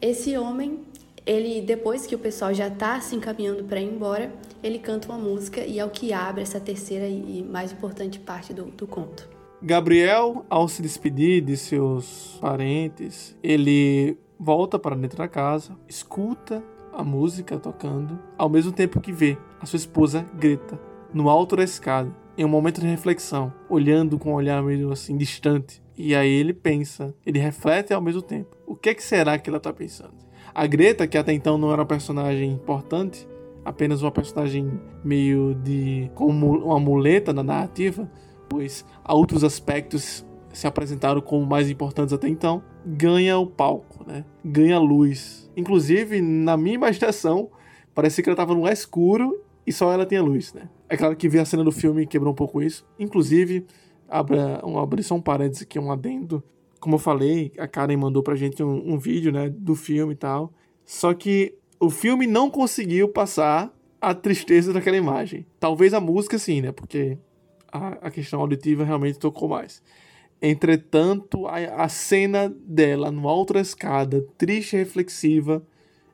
[0.00, 0.80] Esse homem,
[1.26, 5.18] ele depois que o pessoal já está se encaminhando para ir embora, ele canta uma
[5.18, 9.28] música e é o que abre essa terceira e mais importante parte do, do conto.
[9.60, 17.04] Gabriel, ao se despedir de seus parentes, ele volta para dentro da casa, escuta a
[17.04, 20.78] música tocando, ao mesmo tempo que vê a sua esposa Greta
[21.12, 25.16] no alto da escada, em um momento de reflexão, olhando com um olhar meio assim
[25.16, 25.82] distante.
[25.96, 28.56] E aí ele pensa, ele reflete ao mesmo tempo.
[28.66, 30.14] O que, é que será que ela está pensando?
[30.54, 33.28] A Greta, que até então não era uma personagem importante,
[33.64, 38.10] apenas uma personagem meio de como uma muleta na narrativa,
[38.48, 44.24] pois outros aspectos se apresentaram como mais importantes até então, ganha o palco, né?
[44.44, 45.49] Ganha luz.
[45.56, 47.50] Inclusive, na minha imaginação,
[47.94, 50.68] parecia que ela estava no escuro e só ela tinha luz, né?
[50.88, 52.86] É claro que ver a cena do filme quebrou um pouco isso.
[52.98, 53.66] Inclusive,
[54.08, 56.42] abra, um, abrir só um parênteses aqui, um adendo.
[56.80, 60.16] Como eu falei, a Karen mandou pra gente um, um vídeo, né, do filme e
[60.16, 60.52] tal.
[60.84, 65.46] Só que o filme não conseguiu passar a tristeza daquela imagem.
[65.58, 66.72] Talvez a música sim, né?
[66.72, 67.18] Porque
[67.70, 69.82] a, a questão auditiva realmente tocou mais.
[70.42, 75.62] Entretanto, a, a cena dela alto da escada, triste e reflexiva,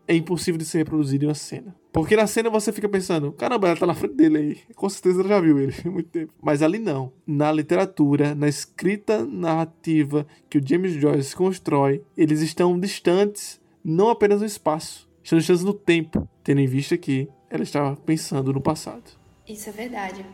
[0.08, 1.74] é impossível de ser reproduzida em uma cena.
[1.92, 4.58] Porque na cena você fica pensando, caramba, ela tá na frente dele aí.
[4.74, 6.32] Com certeza ela já viu ele há muito tempo.
[6.42, 7.12] Mas ali não.
[7.26, 14.40] Na literatura, na escrita narrativa que o James Joyce constrói, eles estão distantes, não apenas
[14.40, 19.04] no espaço, estão distantes no tempo, tendo em vista que ela estava pensando no passado.
[19.48, 20.26] Isso é verdade.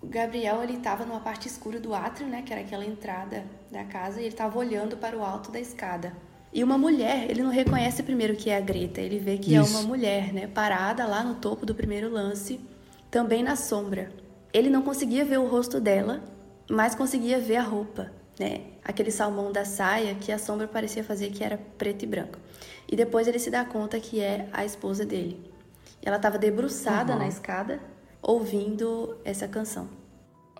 [0.00, 3.84] O Gabriel ele estava numa parte escura do átrio, né, que era aquela entrada da
[3.84, 6.12] casa, e ele estava olhando para o alto da escada.
[6.52, 9.76] E uma mulher, ele não reconhece primeiro que é a Greta, ele vê que Isso.
[9.76, 12.60] é uma mulher, né, parada lá no topo do primeiro lance,
[13.10, 14.10] também na sombra.
[14.52, 16.22] Ele não conseguia ver o rosto dela,
[16.70, 18.62] mas conseguia ver a roupa, né?
[18.84, 22.38] Aquele salmão da saia que a sombra parecia fazer que era preto e branco.
[22.90, 25.50] E depois ele se dá conta que é a esposa dele.
[26.02, 27.18] Ela estava debruçada uhum.
[27.18, 27.80] na escada,
[28.22, 29.88] ouvindo essa canção.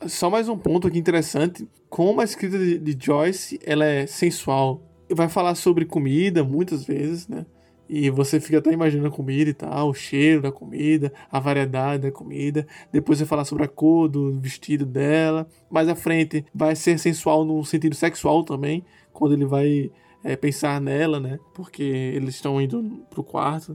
[0.07, 4.81] Só mais um ponto aqui interessante, como a escrita de, de Joyce, ela é sensual,
[5.11, 7.45] vai falar sobre comida muitas vezes, né?
[7.89, 12.03] E você fica até imaginando a comida e tal, o cheiro da comida, a variedade
[12.03, 12.67] da comida.
[12.93, 15.49] Depois vai falar sobre a cor do vestido dela.
[15.71, 19.91] Mais à frente vai ser sensual no sentido sexual também, quando ele vai
[20.23, 21.39] é, pensar nela, né?
[21.55, 23.75] Porque eles estão indo pro quarto,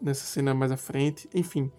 [0.00, 1.26] nessa cena mais à frente.
[1.34, 1.70] Enfim,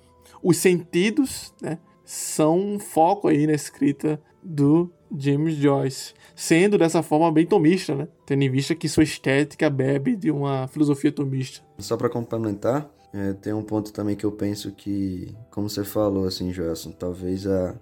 [0.42, 1.78] os sentidos, né?
[2.04, 8.08] São um foco aí na escrita do James Joyce, sendo dessa forma bem tomista, né?
[8.26, 11.64] Tendo em vista que sua estética bebe de uma filosofia tomista.
[11.80, 16.26] Só para complementar, é, tem um ponto também que eu penso que, como você falou,
[16.26, 17.76] assim, Joelson, talvez a,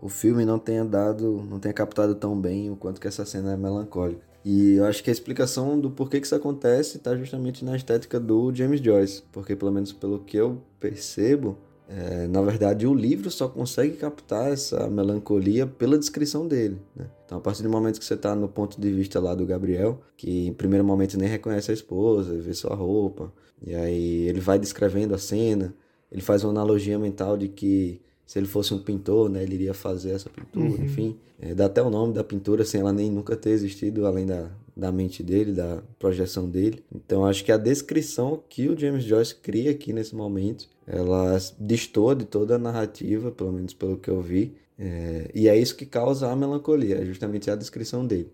[0.00, 3.52] o filme não tenha dado, não tenha captado tão bem o quanto que essa cena
[3.52, 4.22] é melancólica.
[4.44, 8.20] E eu acho que a explicação do porquê que isso acontece está justamente na estética
[8.20, 11.56] do James Joyce, porque pelo menos pelo que eu percebo,
[11.88, 16.80] é, na verdade, o livro só consegue captar essa melancolia pela descrição dele.
[16.96, 17.06] Né?
[17.26, 20.00] Então, a partir do momento que você está no ponto de vista lá do Gabriel,
[20.16, 24.58] que em primeiro momento nem reconhece a esposa, vê sua roupa, e aí ele vai
[24.58, 25.74] descrevendo a cena,
[26.10, 29.74] ele faz uma analogia mental de que se ele fosse um pintor, né, ele iria
[29.74, 30.84] fazer essa pintura, uhum.
[30.84, 31.16] enfim.
[31.38, 34.50] É, dá até o nome da pintura sem ela nem nunca ter existido, além da,
[34.76, 36.84] da mente dele, da projeção dele.
[36.94, 42.14] Então acho que a descrição que o James Joyce cria aqui nesse momento, ela destoa
[42.14, 44.54] de toda a narrativa, pelo menos pelo que eu vi.
[44.78, 48.30] É, e é isso que causa a melancolia, é justamente a descrição dele.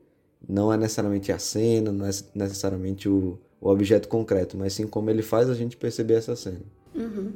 [0.49, 5.11] Não é necessariamente a cena, não é necessariamente o, o objeto concreto, mas sim como
[5.11, 6.63] ele faz a gente perceber essa cena.
[6.95, 7.33] Uhum.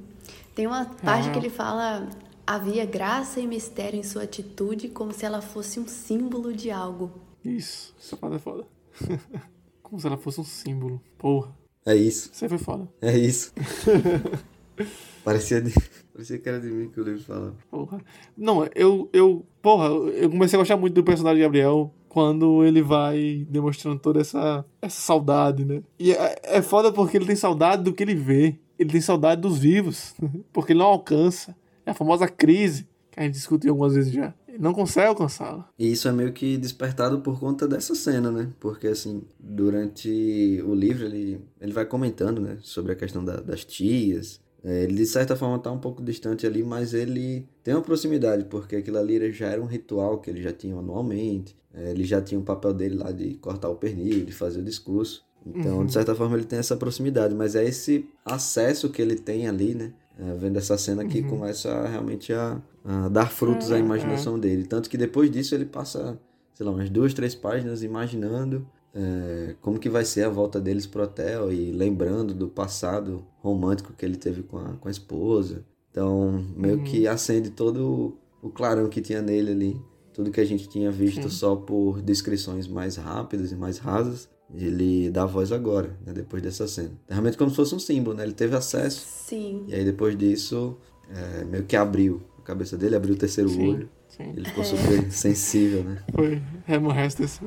[0.54, 2.08] Tem uma parte que ele fala
[2.46, 7.10] Havia graça e mistério em sua atitude, como se ela fosse um símbolo de algo.
[7.42, 8.66] Isso, essa parte é foda.
[9.82, 11.00] como se ela fosse um símbolo.
[11.18, 11.54] Porra.
[11.86, 12.30] É isso.
[12.32, 12.88] Você foi foda.
[13.00, 13.52] É isso.
[15.24, 15.72] Parecia, de...
[16.12, 17.54] Parecia que era de mim que o livro falava.
[17.70, 18.00] Porra.
[18.36, 19.44] Não, eu, eu.
[19.62, 24.20] Porra, eu comecei a gostar muito do personagem de Gabriel quando ele vai demonstrando toda
[24.20, 25.82] essa, essa saudade, né?
[25.98, 28.56] E é, é foda porque ele tem saudade do que ele vê.
[28.78, 30.14] Ele tem saudade dos vivos.
[30.52, 31.56] Porque ele não alcança.
[31.86, 34.34] É a famosa crise que a gente discutiu algumas vezes já.
[34.58, 35.68] Não consegue alcançá-la.
[35.78, 38.50] E isso é meio que despertado por conta dessa cena, né?
[38.60, 42.58] Porque, assim, durante o livro ele, ele vai comentando, né?
[42.62, 44.40] Sobre a questão da, das tias.
[44.62, 48.46] É, ele, de certa forma, tá um pouco distante ali, mas ele tem uma proximidade,
[48.46, 51.54] porque aquilo ali já era um ritual que ele já tinha anualmente.
[51.72, 54.64] É, ele já tinha o papel dele lá de cortar o pernil, de fazer o
[54.64, 55.24] discurso.
[55.46, 55.86] Então, uhum.
[55.86, 59.74] de certa forma, ele tem essa proximidade, mas é esse acesso que ele tem ali,
[59.74, 59.92] né?
[60.18, 61.28] É, vendo essa cena que uhum.
[61.28, 63.80] começa realmente a, a, dar frutos à uhum.
[63.80, 64.64] imaginação dele.
[64.64, 66.18] Tanto que depois disso ele passa,
[66.52, 70.86] sei lá, umas duas, três páginas imaginando é, como que vai ser a volta deles
[70.86, 75.64] pro hotel e lembrando do passado romântico que ele teve com a, com a esposa.
[75.90, 76.84] Então, meio uhum.
[76.84, 79.80] que acende todo o clarão que tinha nele ali.
[80.12, 81.36] Tudo que a gente tinha visto Sim.
[81.36, 86.66] só por descrições mais rápidas e mais rasas ele dá voz agora, né, depois dessa
[86.66, 86.92] cena.
[87.08, 88.24] É realmente como se fosse um símbolo, né?
[88.24, 89.04] Ele teve acesso.
[89.06, 89.64] Sim.
[89.68, 90.76] E aí depois disso,
[91.10, 93.88] é, meio que abriu a cabeça dele, abriu o terceiro sim, olho.
[94.08, 94.32] Sim.
[94.36, 96.02] Ele ficou super sensível, né?
[96.14, 96.78] Foi, é,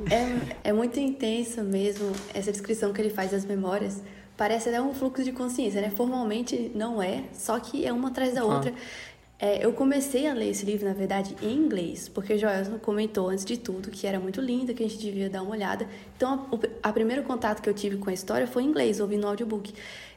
[0.10, 4.02] é, é muito intenso mesmo essa descrição que ele faz das memórias.
[4.36, 5.90] Parece até um fluxo de consciência, né?
[5.90, 8.46] Formalmente não é, só que é uma atrás da ah.
[9.40, 13.30] É, eu comecei a ler esse livro, na verdade, em inglês, porque o Joelson comentou
[13.30, 15.88] antes de tudo que era muito lindo, que a gente devia dar uma olhada.
[16.16, 16.50] Então,
[16.82, 19.72] a primeiro contato que eu tive com a história foi em inglês, ouvindo o audiobook.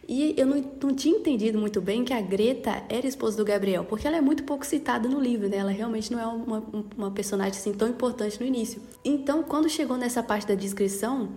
[0.09, 3.85] E eu não, não, tinha entendido muito bem que a Greta era esposa do Gabriel,
[3.85, 5.59] porque ela é muito pouco citada no livro, né?
[5.59, 6.65] Ela realmente não é uma,
[6.97, 8.83] uma personagem assim tão importante no início.
[9.05, 11.29] Então, quando chegou nessa parte da descrição,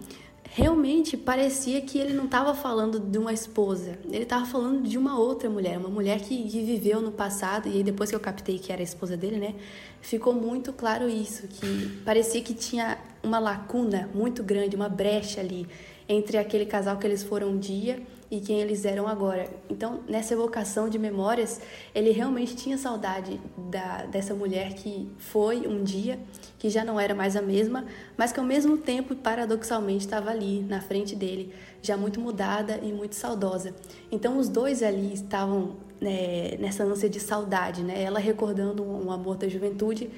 [0.56, 5.18] realmente parecia que ele não estava falando de uma esposa, ele estava falando de uma
[5.18, 8.72] outra mulher, uma mulher que, que, viveu no passado, e depois que eu captei que
[8.72, 9.56] era a esposa dele, né,
[10.00, 15.68] ficou muito claro isso, que parecia que tinha uma lacuna muito grande, uma brecha ali
[16.08, 18.00] entre aquele casal que eles foram um dia
[18.34, 19.48] e quem eles eram agora.
[19.70, 21.62] Então, nessa evocação de memórias,
[21.94, 26.20] ele realmente tinha saudade da, dessa mulher que foi um dia,
[26.58, 27.86] que já não era mais a mesma,
[28.18, 32.92] mas que ao mesmo tempo, paradoxalmente, estava ali na frente dele, já muito mudada e
[32.92, 33.76] muito saudosa.
[34.12, 38.02] Então, os dois ali estavam né, nessa ânsia de saudade, né?
[38.02, 40.10] Ela recordando um amor da juventude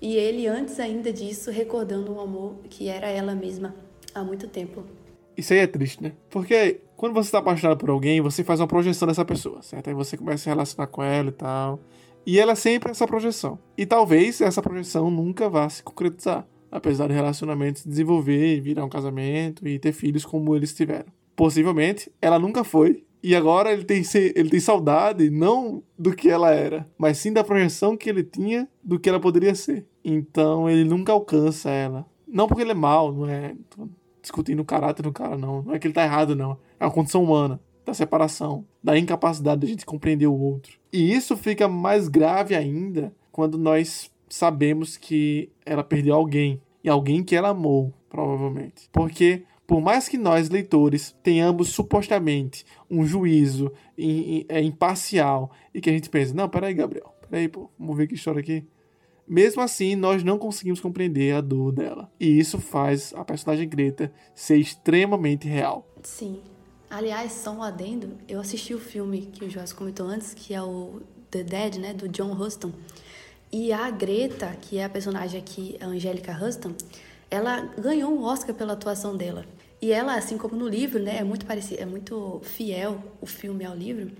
[0.00, 3.74] e ele, antes ainda disso, recordando um amor que era ela mesma
[4.14, 4.84] há muito tempo.
[5.36, 6.12] Isso aí é triste, né?
[6.30, 9.88] Porque quando você está apaixonado por alguém, você faz uma projeção dessa pessoa, certo?
[9.88, 11.80] Aí você começa a se relacionar com ela e tal.
[12.26, 13.58] E ela é sempre essa projeção.
[13.76, 16.46] E talvez essa projeção nunca vá se concretizar.
[16.70, 21.06] Apesar do relacionamento se desenvolver virar um casamento e ter filhos como eles tiveram.
[21.36, 23.04] Possivelmente, ela nunca foi.
[23.22, 24.02] E agora ele tem,
[24.34, 28.68] ele tem saudade não do que ela era, mas sim da projeção que ele tinha
[28.82, 29.86] do que ela poderia ser.
[30.04, 32.04] Então ele nunca alcança ela.
[32.28, 33.54] Não porque ele é mal, não é
[34.24, 35.62] discutindo o caráter do cara, não.
[35.62, 36.58] Não é que ele tá errado, não.
[36.80, 40.78] É uma condição humana da separação, da incapacidade de a gente compreender o outro.
[40.90, 46.60] E isso fica mais grave ainda quando nós sabemos que ela perdeu alguém.
[46.82, 48.88] E alguém que ela amou, provavelmente.
[48.92, 53.70] Porque, por mais que nós, leitores, tenhamos supostamente um juízo
[54.48, 58.14] é, imparcial e que a gente pense, não, peraí, Gabriel, peraí, pô, vamos ver que
[58.14, 58.64] história aqui.
[59.26, 62.10] Mesmo assim, nós não conseguimos compreender a dor dela.
[62.20, 65.88] E isso faz a personagem Greta ser extremamente real.
[66.02, 66.40] Sim.
[66.90, 70.62] Aliás, só um adendo, eu assisti o filme que o Joás comentou antes, que é
[70.62, 72.70] o The Dead, né, do John Huston.
[73.50, 76.72] E a Greta, que é a personagem aqui, a Angélica Huston,
[77.30, 79.44] ela ganhou um Oscar pela atuação dela.
[79.80, 83.64] E ela, assim como no livro, né, é muito parecido, é muito fiel o filme
[83.64, 84.12] ao livro,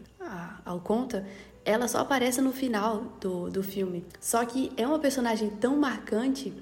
[0.64, 1.26] ao conta
[1.64, 4.04] ela só aparece no final do, do filme.
[4.20, 6.52] Só que é uma personagem tão marcante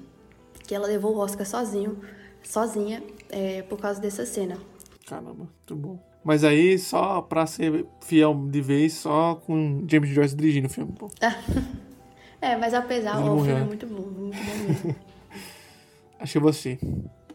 [0.65, 1.99] que ela levou o Oscar sozinho,
[2.41, 4.57] sozinha, é, por causa dessa cena.
[5.05, 5.99] Caramba, muito bom.
[6.23, 10.93] Mas aí, só pra ser fiel de vez, só com James Joyce dirigindo o filme,
[10.93, 11.09] pô.
[12.39, 14.95] é, mas apesar, o filme é muito bom, muito bom mesmo.
[16.17, 16.79] Acho que você.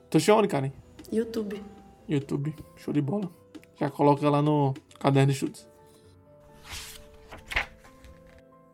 [0.08, 0.72] Tô onde, Karen?
[1.12, 1.62] YouTube.
[2.08, 3.30] YouTube, show de bola.
[3.78, 5.67] Já coloca lá no caderno de chutes.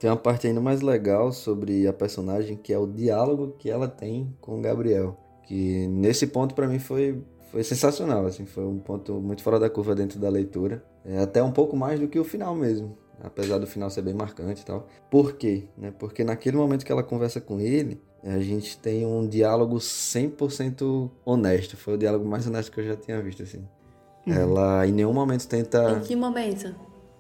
[0.04, 3.88] Tem uma parte ainda mais legal sobre a personagem, que é o diálogo que ela
[3.88, 5.16] tem com o Gabriel.
[5.44, 9.70] Que nesse ponto para mim foi, foi sensacional, assim, foi um ponto muito fora da
[9.70, 10.84] curva dentro da leitura.
[11.06, 14.12] É até um pouco mais do que o final mesmo, apesar do final ser bem
[14.12, 14.86] marcante e tal.
[15.10, 15.68] Por quê?
[15.74, 15.90] Né?
[15.98, 21.78] Porque naquele momento que ela conversa com ele, a gente tem um diálogo 100% honesto.
[21.78, 23.66] Foi o diálogo mais honesto que eu já tinha visto, assim.
[24.26, 24.34] Uhum.
[24.34, 25.92] Ela em nenhum momento tenta...
[25.92, 26.74] Em que momento?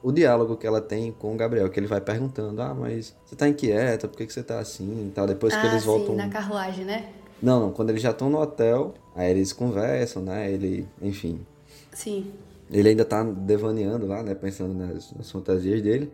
[0.04, 3.34] O diálogo que ela tem com o Gabriel, que ele vai perguntando, ah, mas você
[3.34, 5.86] tá inquieta, por que, que você tá assim e tal, depois ah, que eles sim,
[5.86, 6.14] voltam...
[6.14, 7.08] na carruagem, né?
[7.42, 11.40] Não, não, quando eles já estão no hotel, aí eles conversam, né, ele, enfim...
[11.90, 12.30] Sim.
[12.70, 16.12] Ele ainda tá devaneando lá, né, pensando nas, nas fantasias dele,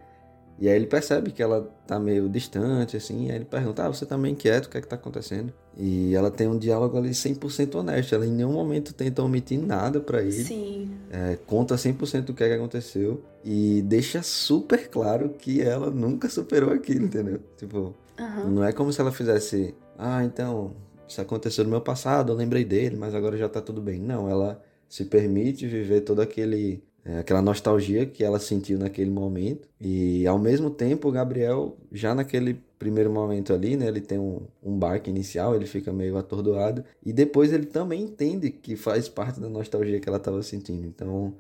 [0.57, 4.07] e aí ele percebe que ela tá meio distante, assim, aí ele pergunta, ah, você
[4.07, 5.53] tá meio inquieto, o que é que tá acontecendo?
[5.77, 10.01] E ela tem um diálogo ali 100% honesto, ela em nenhum momento tenta omitir nada
[10.01, 10.33] para ele.
[10.33, 10.91] Sim.
[11.11, 16.29] É, conta 100% do que é que aconteceu e deixa super claro que ela nunca
[16.29, 17.41] superou aquilo, entendeu?
[17.57, 18.51] Tipo, uhum.
[18.51, 20.75] não é como se ela fizesse, ah, então,
[21.09, 23.99] isso aconteceu no meu passado, eu lembrei dele, mas agora já tá tudo bem.
[23.99, 29.69] Não, ela se permite viver todo aquele é, aquela nostalgia que ela sentiu naquele momento.
[29.81, 34.41] E ao mesmo tempo, o Gabriel, já naquele primeiro momento ali, né, ele tem um,
[34.63, 36.85] um barco inicial, ele fica meio atordoado.
[37.05, 40.87] E depois ele também entende que faz parte da nostalgia que ela estava sentindo.
[40.87, 41.35] Então,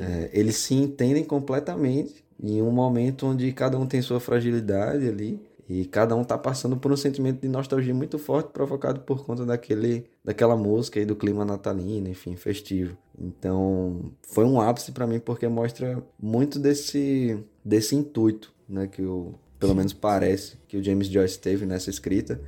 [0.00, 5.40] é, eles se entendem completamente em um momento onde cada um tem sua fragilidade ali.
[5.68, 9.46] E cada um tá passando por um sentimento de nostalgia muito forte provocado por conta
[9.46, 12.96] daquele, daquela música e do clima natalino, enfim, festivo.
[13.18, 19.34] Então, foi um ápice para mim porque mostra muito desse desse intuito, né, que o
[19.62, 22.40] pelo menos parece que o James Joyce teve nessa escrita,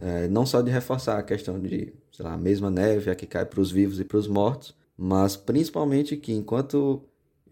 [0.00, 3.24] é, não só de reforçar a questão de, sei lá, a mesma neve a que
[3.24, 7.00] cai para os vivos e para os mortos, mas principalmente que enquanto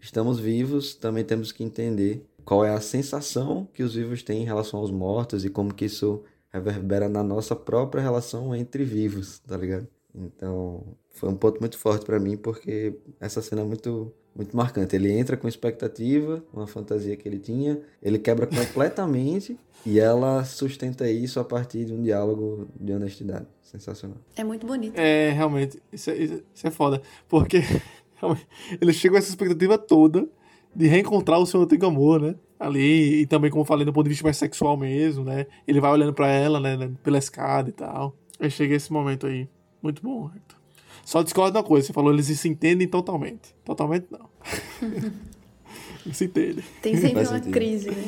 [0.01, 4.45] estamos vivos, também temos que entender qual é a sensação que os vivos têm em
[4.45, 6.23] relação aos mortos e como que isso
[6.53, 9.87] reverbera na nossa própria relação entre vivos, tá ligado?
[10.13, 14.95] Então, foi um ponto muito forte para mim, porque essa cena é muito, muito marcante.
[14.95, 21.09] Ele entra com expectativa, uma fantasia que ele tinha, ele quebra completamente e ela sustenta
[21.09, 23.47] isso a partir de um diálogo de honestidade.
[23.61, 24.17] Sensacional.
[24.37, 24.97] É muito bonito.
[24.97, 27.01] É, realmente, isso é, isso é foda.
[27.27, 27.57] Porque
[28.79, 30.29] ele chega com essa expectativa toda
[30.75, 32.35] de reencontrar o seu antigo amor, né?
[32.59, 35.45] Ali, e também, como eu falei, do ponto de vista mais sexual mesmo, né?
[35.67, 36.91] Ele vai olhando para ela, né?
[37.03, 38.15] Pela escada e tal.
[38.39, 39.47] Aí chega esse momento aí.
[39.81, 40.57] Muito bom, Hector.
[41.05, 43.53] Só discordo da coisa, você falou, eles se entendem totalmente.
[43.63, 44.27] Totalmente não.
[46.05, 46.63] eles se entendem.
[46.81, 48.05] Tem sempre uma crise, né?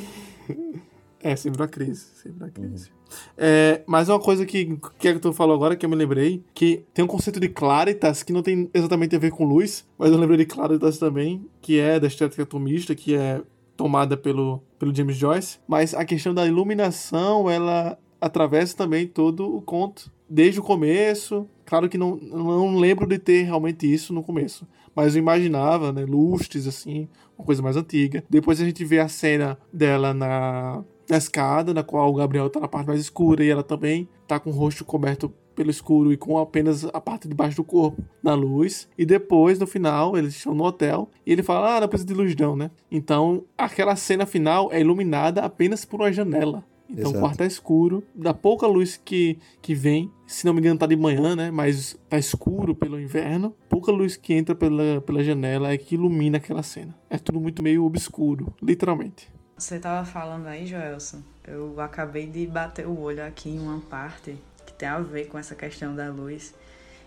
[1.22, 2.90] É, sempre uma crise, sempre uma crise.
[2.90, 2.98] Uhum.
[3.38, 7.04] É, mas uma coisa que, que tu falou agora, que eu me lembrei, que tem
[7.04, 10.38] um conceito de claritas que não tem exatamente a ver com luz, mas eu lembrei
[10.38, 13.42] de claritas também, que é da estética atomista, que é
[13.76, 19.62] tomada pelo, pelo James Joyce, mas a questão da iluminação, ela atravessa também todo o
[19.62, 21.48] conto, desde o começo.
[21.66, 26.06] Claro que não, não lembro de ter realmente isso no começo, mas eu imaginava, né,
[26.06, 27.08] lustres assim,
[27.38, 28.24] uma coisa mais antiga.
[28.30, 32.60] Depois a gente vê a cena dela na na escada, na qual o Gabriel tá
[32.60, 36.18] na parte mais escura e ela também tá com o rosto coberto pelo escuro e
[36.18, 38.88] com apenas a parte de baixo do corpo na luz.
[38.98, 42.14] E depois, no final, eles estão no hotel e ele fala: Ah, não precisa de
[42.14, 42.70] luz, não, né?
[42.92, 46.64] Então, aquela cena final é iluminada apenas por uma janela.
[46.90, 47.18] Então Exato.
[47.18, 50.86] o quarto é escuro, da pouca luz que, que vem, se não me engano tá
[50.86, 51.52] de manhã, né?
[51.52, 53.54] Mas tá escuro pelo inverno.
[53.68, 56.96] Pouca luz que entra pela, pela janela é que ilumina aquela cena.
[57.10, 59.30] É tudo muito meio obscuro, literalmente.
[59.58, 64.38] Você tava falando aí, Joelson, eu acabei de bater o olho aqui em uma parte
[64.64, 66.54] que tem a ver com essa questão da luz,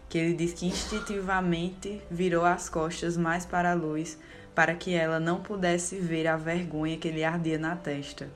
[0.09, 4.19] que ele diz que instintivamente virou as costas mais para a luz,
[4.53, 8.29] para que ela não pudesse ver a vergonha que lhe ardia na testa.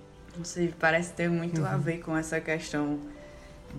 [0.45, 1.67] Sei, parece ter muito uhum.
[1.67, 3.01] a ver com essa questão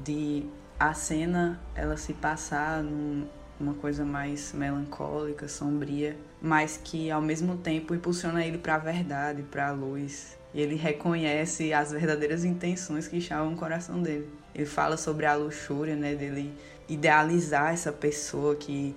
[0.03, 0.45] de
[0.77, 3.25] a cena ela se passar num,
[3.57, 9.41] uma coisa mais melancólica, sombria, mas que ao mesmo tempo impulsiona ele para a verdade,
[9.41, 10.37] para a luz.
[10.53, 14.29] E ele reconhece as verdadeiras intenções que estavam no coração dele.
[14.53, 16.53] Ele fala sobre a luxúria, né, dele
[16.87, 18.95] idealizar essa pessoa que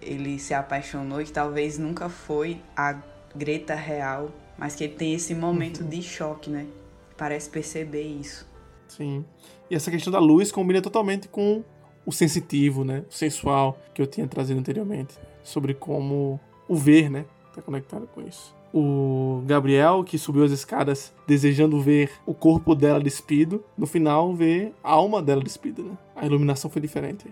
[0.00, 2.98] ele se apaixonou e que talvez nunca foi a
[3.34, 5.90] Greta real, mas que ele tem esse momento uhum.
[5.90, 6.66] de choque, né?
[7.14, 8.48] Parece perceber isso.
[8.88, 9.22] Sim.
[9.70, 11.62] E essa questão da luz combina totalmente com
[12.06, 13.04] o sensitivo, né?
[13.10, 15.18] O sensual que eu tinha trazido anteriormente.
[15.42, 17.24] Sobre como o ver, né?
[17.54, 18.54] Tá conectado com isso.
[18.72, 24.72] O Gabriel, que subiu as escadas desejando ver o corpo dela despido, no final vê
[24.82, 25.96] a alma dela despida, né?
[26.14, 27.30] A iluminação foi diferente.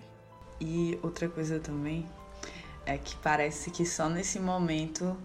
[0.60, 2.06] E outra coisa também
[2.86, 5.16] é que parece que só nesse momento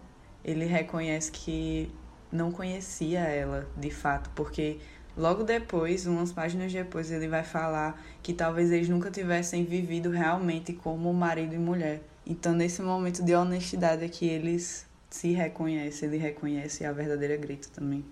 [0.43, 1.89] ele reconhece que
[2.31, 4.79] não conhecia ela de fato, porque
[5.19, 10.71] Logo depois, umas páginas depois, ele vai falar que talvez eles nunca tivessem vivido realmente
[10.71, 12.01] como marido e mulher.
[12.29, 17.67] Então, nesse momento de honestidade é que eles se reconhecem, ele reconhece a verdadeira Greta
[17.73, 18.05] também.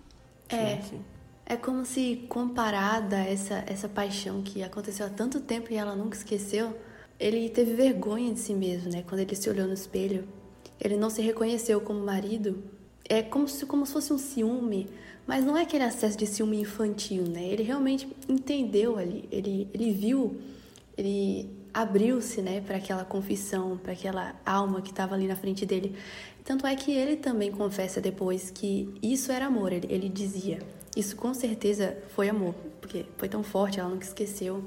[0.50, 0.80] É.
[1.46, 6.18] É como se comparada essa essa paixão que aconteceu há tanto tempo e ela nunca
[6.18, 6.76] esqueceu,
[7.18, 9.04] ele teve vergonha de si mesmo, né?
[9.08, 10.28] Quando ele se olhou no espelho,
[10.80, 12.62] ele não se reconheceu como marido.
[13.08, 14.90] É como se como se fosse um ciúme,
[15.26, 17.44] mas não é aquele acesso de ciúme infantil, né?
[17.46, 20.42] Ele realmente entendeu ali, ele, ele viu,
[20.98, 25.96] ele abriu-se, né, para aquela confissão, para aquela alma que estava ali na frente dele.
[26.44, 29.72] Tanto é que ele também confessa depois que isso era amor.
[29.72, 30.60] Ele, ele dizia:
[30.96, 34.64] Isso com certeza foi amor, porque foi tão forte, ela nunca esqueceu.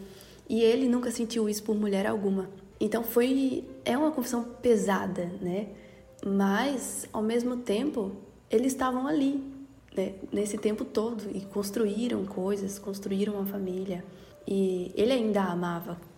[0.48, 2.48] E ele nunca sentiu isso por mulher alguma.
[2.78, 3.64] Então foi.
[3.84, 5.68] É uma confissão pesada, né?
[6.24, 8.12] Mas, ao mesmo tempo,
[8.48, 9.42] eles estavam ali,
[9.96, 14.04] né, nesse tempo todo e construíram coisas, construíram uma família.
[14.46, 16.09] E ele ainda amava.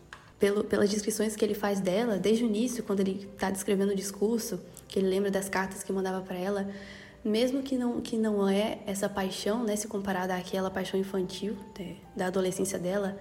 [0.42, 3.94] Pelo, pelas descrições que ele faz dela, desde o início, quando ele está descrevendo o
[3.94, 6.68] discurso, que ele lembra das cartas que mandava para ela,
[7.24, 11.94] mesmo que não, que não é essa paixão, né, se comparada àquela paixão infantil né,
[12.16, 13.16] da adolescência dela,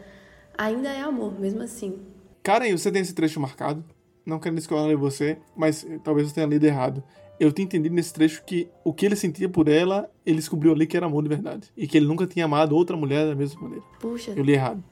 [0.57, 1.99] ainda é amor, mesmo assim.
[2.41, 3.85] Karen, você tem esse trecho marcado?
[4.25, 7.03] Não quero escolher você, mas talvez eu tenha lido errado
[7.41, 10.85] eu tinha entendido nesse trecho que o que ele sentia por ela, ele descobriu ali
[10.85, 11.71] que era amor de verdade.
[11.75, 13.83] E que ele nunca tinha amado outra mulher da mesma maneira.
[13.99, 14.29] Puxa.
[14.35, 14.83] Eu li errado.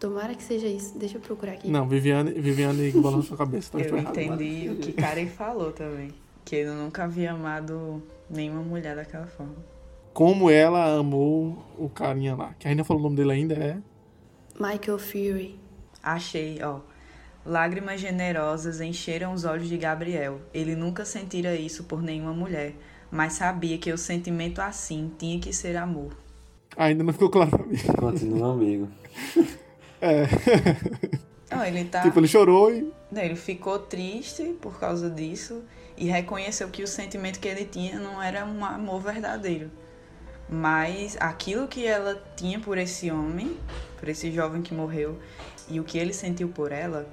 [0.00, 0.98] Tomara que seja isso.
[0.98, 1.70] Deixa eu procurar aqui.
[1.70, 3.78] Não, Viviane, Viviane balançou a cabeça.
[3.78, 6.10] eu entendi errado, o que Karen falou também.
[6.42, 9.56] Que ele nunca havia amado nenhuma mulher daquela forma.
[10.14, 12.54] Como ela amou o carinha lá.
[12.58, 13.76] Que ainda falou o nome dele ainda é...
[14.58, 15.60] Michael Fury.
[16.02, 16.80] Achei, ó.
[17.44, 20.40] Lágrimas generosas encheram os olhos de Gabriel.
[20.52, 22.74] Ele nunca sentira isso por nenhuma mulher,
[23.10, 26.16] mas sabia que o sentimento assim tinha que ser amor.
[26.74, 27.76] Ainda não ficou claro pra mim.
[27.98, 28.88] Continua amigo.
[30.00, 30.26] É.
[31.50, 32.02] Não, ele tá.
[32.02, 32.92] Tipo, ele chorou e.
[33.10, 35.64] Não, ele ficou triste por causa disso
[35.96, 39.70] e reconheceu que o sentimento que ele tinha não era um amor verdadeiro.
[40.48, 43.56] Mas aquilo que ela tinha por esse homem,
[43.98, 45.18] por esse jovem que morreu,
[45.68, 47.08] e o que ele sentiu por ela,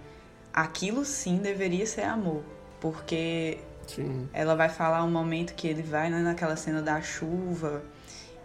[0.53, 2.43] aquilo sim deveria ser amor.
[2.79, 4.29] Porque Sim.
[4.33, 7.83] ela vai falar um momento que ele vai né, naquela cena da chuva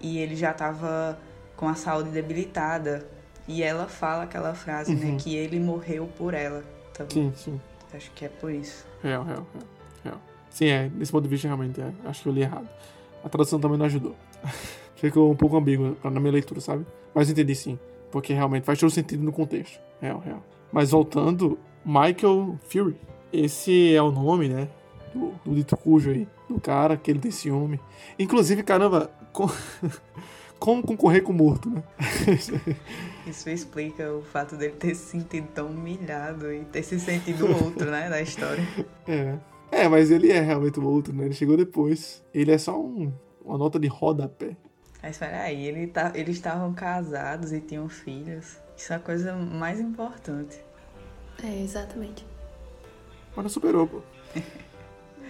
[0.01, 1.19] e ele já tava
[1.57, 3.07] com a saúde debilitada.
[3.49, 5.07] E ela fala aquela frase, né?
[5.07, 5.17] Uhum.
[5.17, 7.33] Que ele morreu por ela também.
[7.33, 7.61] Sim, sim.
[7.95, 8.87] Acho que é por isso.
[9.03, 9.67] Real, real, real,
[10.05, 10.21] real.
[10.51, 10.91] Sim, é.
[10.95, 11.93] Nesse ponto de vista, realmente, é.
[12.05, 12.69] Acho que eu li errado.
[13.25, 14.15] A tradução também não ajudou.
[14.97, 16.87] Ficou um pouco ambíguo na minha leitura, sabe?
[17.15, 17.79] Mas entendi sim.
[18.11, 19.81] Porque realmente faz todo sentido no contexto.
[20.01, 20.43] Real, real.
[20.71, 22.97] Mas voltando, Michael Fury.
[23.33, 24.69] Esse é o nome, né?
[25.15, 26.29] Do, do dito cujo aí.
[26.49, 27.81] Do cara que ele tem ciúme.
[28.19, 29.49] Inclusive, caramba, com...
[30.59, 31.83] como concorrer com o morto, né?
[33.27, 37.91] Isso explica o fato dele ter se sentido tão humilhado e ter se sentido outro,
[37.91, 38.09] né?
[38.09, 38.67] Da história.
[39.07, 39.39] É.
[39.71, 41.25] É, mas ele é realmente o outro, né?
[41.25, 42.23] Ele chegou depois.
[42.35, 43.11] Ele é só um,
[43.43, 44.55] uma nota de rodapé.
[45.03, 48.59] Mas peraí, ele tá, eles estavam casados e tinham filhos.
[48.77, 50.61] Isso é a coisa mais importante.
[51.43, 52.25] É, exatamente.
[53.35, 54.03] Mas não superou, pô.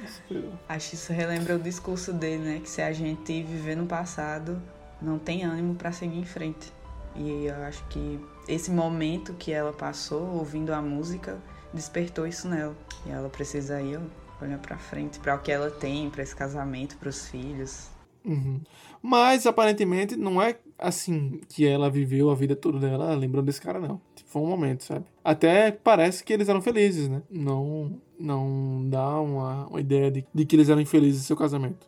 [0.07, 0.53] Superou.
[0.68, 2.61] Acho que isso relembra o discurso dele, né?
[2.61, 4.61] Que se a gente viver no passado,
[5.01, 6.72] não tem ânimo pra seguir em frente.
[7.14, 11.38] E eu acho que esse momento que ela passou ouvindo a música
[11.72, 12.76] despertou isso nela.
[13.06, 16.96] E ela precisa ó, olhar pra frente, pra o que ela tem, pra esse casamento,
[16.96, 17.90] pros filhos.
[18.24, 18.60] Uhum.
[19.00, 23.80] Mas aparentemente não é assim que ela viveu a vida toda dela lembrando desse cara,
[23.80, 24.00] não.
[24.14, 25.04] Tipo, foi um momento, sabe?
[25.24, 27.22] Até parece que eles eram felizes, né?
[27.28, 31.86] Não, não dá uma, uma ideia de, de que eles eram infelizes em seu casamento.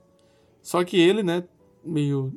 [0.60, 1.44] Só que ele, né,
[1.84, 2.32] meio.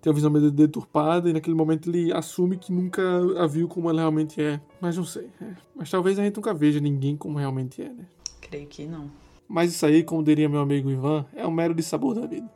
[0.00, 3.02] Tem uma visão meio deturpada e naquele momento ele assume que nunca
[3.42, 4.60] a viu como ela realmente é.
[4.80, 5.28] Mas não sei.
[5.40, 5.46] é.
[5.74, 8.06] Mas talvez a gente nunca veja ninguém como realmente é, né?
[8.40, 9.10] Creio que não.
[9.48, 12.50] Mas isso aí, como diria meu amigo Ivan, é um mero de sabor da vida.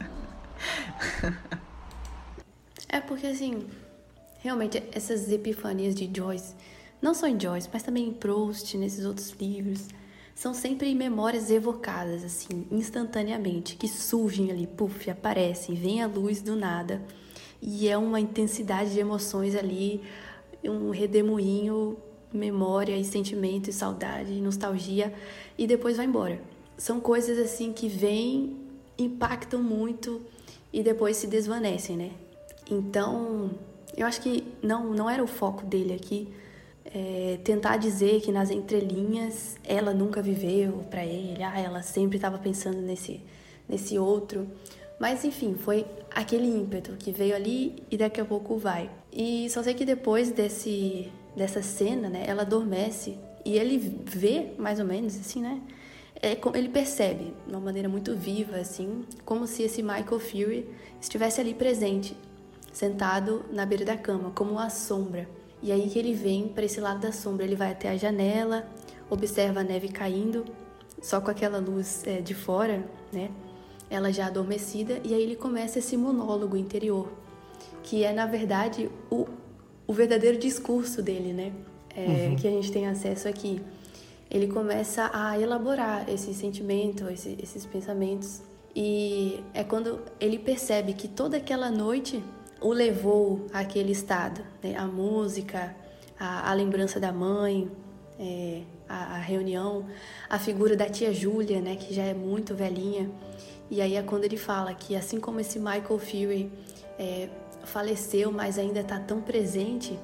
[2.88, 3.64] É porque, assim,
[4.40, 6.54] realmente essas epifanias de Joyce,
[7.00, 9.88] não só em Joyce, mas também em Proust, nesses outros livros,
[10.34, 16.54] são sempre memórias evocadas, assim, instantaneamente, que surgem ali, puf, aparecem, vem a luz do
[16.54, 17.02] nada,
[17.62, 20.02] e é uma intensidade de emoções ali,
[20.64, 21.96] um redemoinho,
[22.32, 25.14] memória e sentimento e saudade, e nostalgia,
[25.56, 26.40] e depois vai embora.
[26.76, 28.56] São coisas assim que vêm,
[28.98, 30.20] impactam muito
[30.72, 32.10] e depois se desvanecem, né?
[32.68, 33.50] Então,
[33.96, 36.28] eu acho que não, não era o foco dele aqui
[36.94, 42.38] é, tentar dizer que nas entrelinhas ela nunca viveu para ele, ah, ela sempre estava
[42.38, 43.20] pensando nesse,
[43.68, 44.46] nesse outro.
[45.02, 45.84] Mas enfim, foi
[46.14, 48.88] aquele ímpeto que veio ali e daqui a pouco vai.
[49.12, 54.78] E só sei que depois desse, dessa cena, né, ela adormece e ele vê, mais
[54.78, 55.60] ou menos, assim, né?
[56.22, 60.68] É, ele percebe, de uma maneira muito viva, assim, como se esse Michael Fury
[61.00, 62.16] estivesse ali presente,
[62.72, 65.28] sentado na beira da cama, como uma sombra.
[65.60, 68.70] E aí que ele vem para esse lado da sombra, ele vai até a janela,
[69.10, 70.44] observa a neve caindo,
[71.02, 73.32] só com aquela luz é, de fora, né?
[73.96, 77.06] Ela já adormecida, e aí ele começa esse monólogo interior,
[77.82, 79.26] que é na verdade o,
[79.86, 81.52] o verdadeiro discurso dele, né?
[81.94, 83.60] É, Que a gente tem acesso aqui.
[84.30, 88.40] Ele começa a elaborar esse sentimento, esse- esses pensamentos,
[88.74, 92.22] e é quando ele percebe que toda aquela noite
[92.62, 94.74] o levou àquele estado, né?
[94.76, 95.76] A música,
[96.18, 97.70] a, a lembrança da mãe,
[98.18, 99.84] é, a, a reunião,
[100.30, 103.10] a figura da tia Júlia, né, que já é muito velhinha.
[103.72, 106.52] E aí é quando ele fala que assim como esse Michael Fury
[106.98, 107.30] é,
[107.64, 109.98] faleceu, mas ainda está tão presente,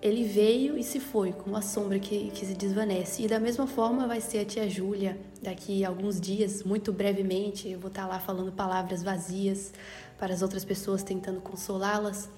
[0.00, 3.24] ele veio e se foi, como a sombra que, que se desvanece.
[3.24, 7.68] E da mesma forma vai ser a tia Júlia daqui a alguns dias, muito brevemente.
[7.68, 9.72] Eu vou estar lá falando palavras vazias
[10.16, 12.30] para as outras pessoas, tentando consolá-las.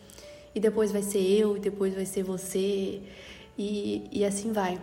[0.55, 3.03] E depois vai ser eu, e depois vai ser você,
[3.59, 4.81] e, e assim vai.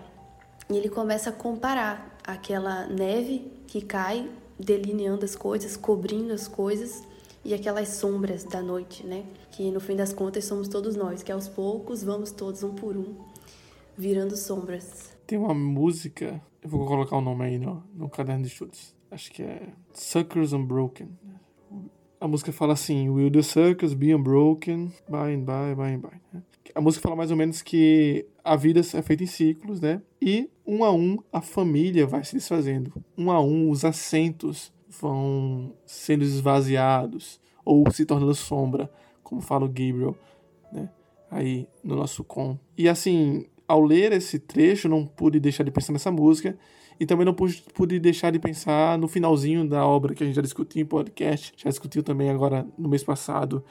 [0.70, 4.30] E ele começa a comparar aquela neve que cai,
[4.62, 7.04] delineando as coisas, cobrindo as coisas,
[7.44, 9.26] e aquelas sombras da noite, né?
[9.52, 12.96] Que no fim das contas somos todos nós, que aos poucos vamos todos um por
[12.96, 13.16] um
[13.98, 15.12] virando sombras.
[15.26, 18.96] Tem uma música, eu vou colocar o nome aí no, no caderno de estudos.
[19.10, 21.10] Acho que é Suckers Unbroken.
[22.20, 26.42] A música fala assim: Will the circus be unbroken by and by, by and by.
[26.74, 30.02] A música fala mais ou menos que a vida é feita em ciclos, né?
[30.22, 32.94] E um a um a família vai se desfazendo.
[33.18, 38.92] Um a um os assentos vão sendo esvaziados ou se tornando sombra,
[39.24, 40.16] como fala o Gabriel,
[40.72, 40.90] né?
[41.30, 42.58] Aí no nosso com.
[42.78, 46.58] E assim, ao ler esse trecho, não pude deixar de pensar nessa música
[47.00, 50.36] e também não pude, pude deixar de pensar no finalzinho da obra que a gente
[50.36, 53.64] já discutiu em podcast, já discutiu também agora no mês passado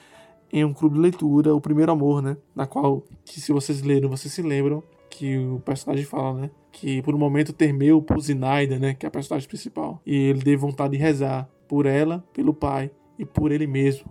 [0.53, 2.37] em um clube de leitura, O Primeiro Amor, né?
[2.55, 6.51] Na qual, que se vocês leram, vocês se lembram que o personagem fala, né?
[6.73, 8.95] Que por um momento temeu por Zinaida, né?
[8.95, 10.01] Que é a personagem principal.
[10.07, 14.09] E ele teve vontade de rezar por ela, pelo pai e por ele mesmo.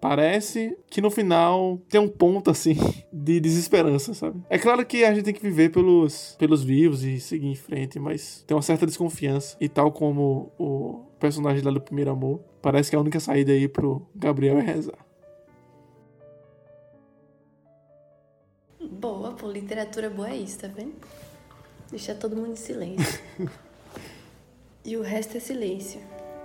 [0.00, 2.74] Parece que no final tem um ponto assim
[3.12, 4.40] de desesperança, sabe?
[4.48, 7.98] É claro que a gente tem que viver pelos, pelos vivos e seguir em frente,
[7.98, 9.56] mas tem uma certa desconfiança.
[9.60, 13.68] E tal como o personagem lá do Primeiro Amor, parece que a única saída aí
[13.68, 15.09] pro Gabriel é rezar.
[19.00, 20.92] Boa, pô, literatura boa é isso, tá vendo?
[21.90, 23.18] Deixar todo mundo em silêncio.
[24.84, 26.02] e o resto é silêncio.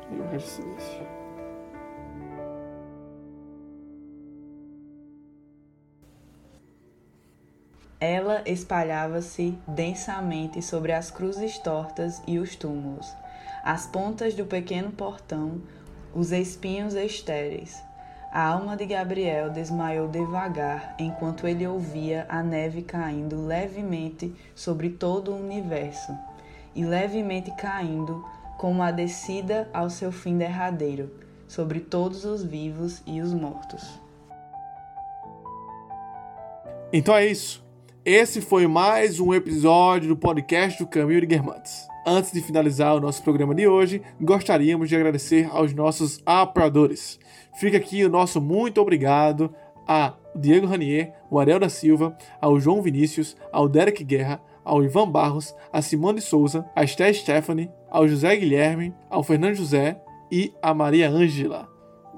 [0.10, 1.08] E o resto é silêncio.
[8.00, 13.12] Ela espalhava-se densamente sobre as cruzes tortas e os túmulos,
[13.66, 15.62] as pontas do pequeno portão,
[16.14, 17.85] os espinhos estéreis.
[18.36, 25.32] A alma de Gabriel desmaiou devagar enquanto ele ouvia a neve caindo levemente sobre todo
[25.32, 26.14] o universo,
[26.76, 28.26] e levemente caindo
[28.58, 31.10] como a descida ao seu fim derradeiro,
[31.48, 34.02] sobre todos os vivos e os mortos.
[36.92, 37.64] Então é isso.
[38.04, 41.88] Esse foi mais um episódio do podcast do Caminho de Guermantes.
[42.08, 47.20] Antes de finalizar o nosso programa de hoje, gostaríamos de agradecer aos nossos apoiadores.
[47.56, 49.52] Fica aqui o nosso muito obrigado
[49.88, 55.10] a Diego Ranier, o Ariel da Silva, ao João Vinícius, ao Derek Guerra, ao Ivan
[55.10, 60.00] Barros, a Simone Souza, a Esté Stephanie, ao José Guilherme, ao Fernando José
[60.32, 61.75] e a Maria Ângela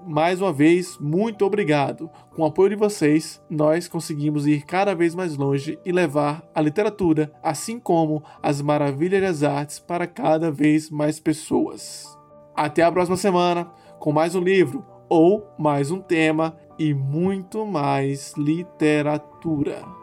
[0.07, 2.09] mais uma vez, muito obrigado.
[2.35, 6.61] Com o apoio de vocês, nós conseguimos ir cada vez mais longe e levar a
[6.61, 12.17] literatura, assim como as maravilhas das artes, para cada vez mais pessoas.
[12.55, 18.33] Até a próxima semana com mais um livro ou mais um tema e muito mais
[18.37, 19.96] literatura.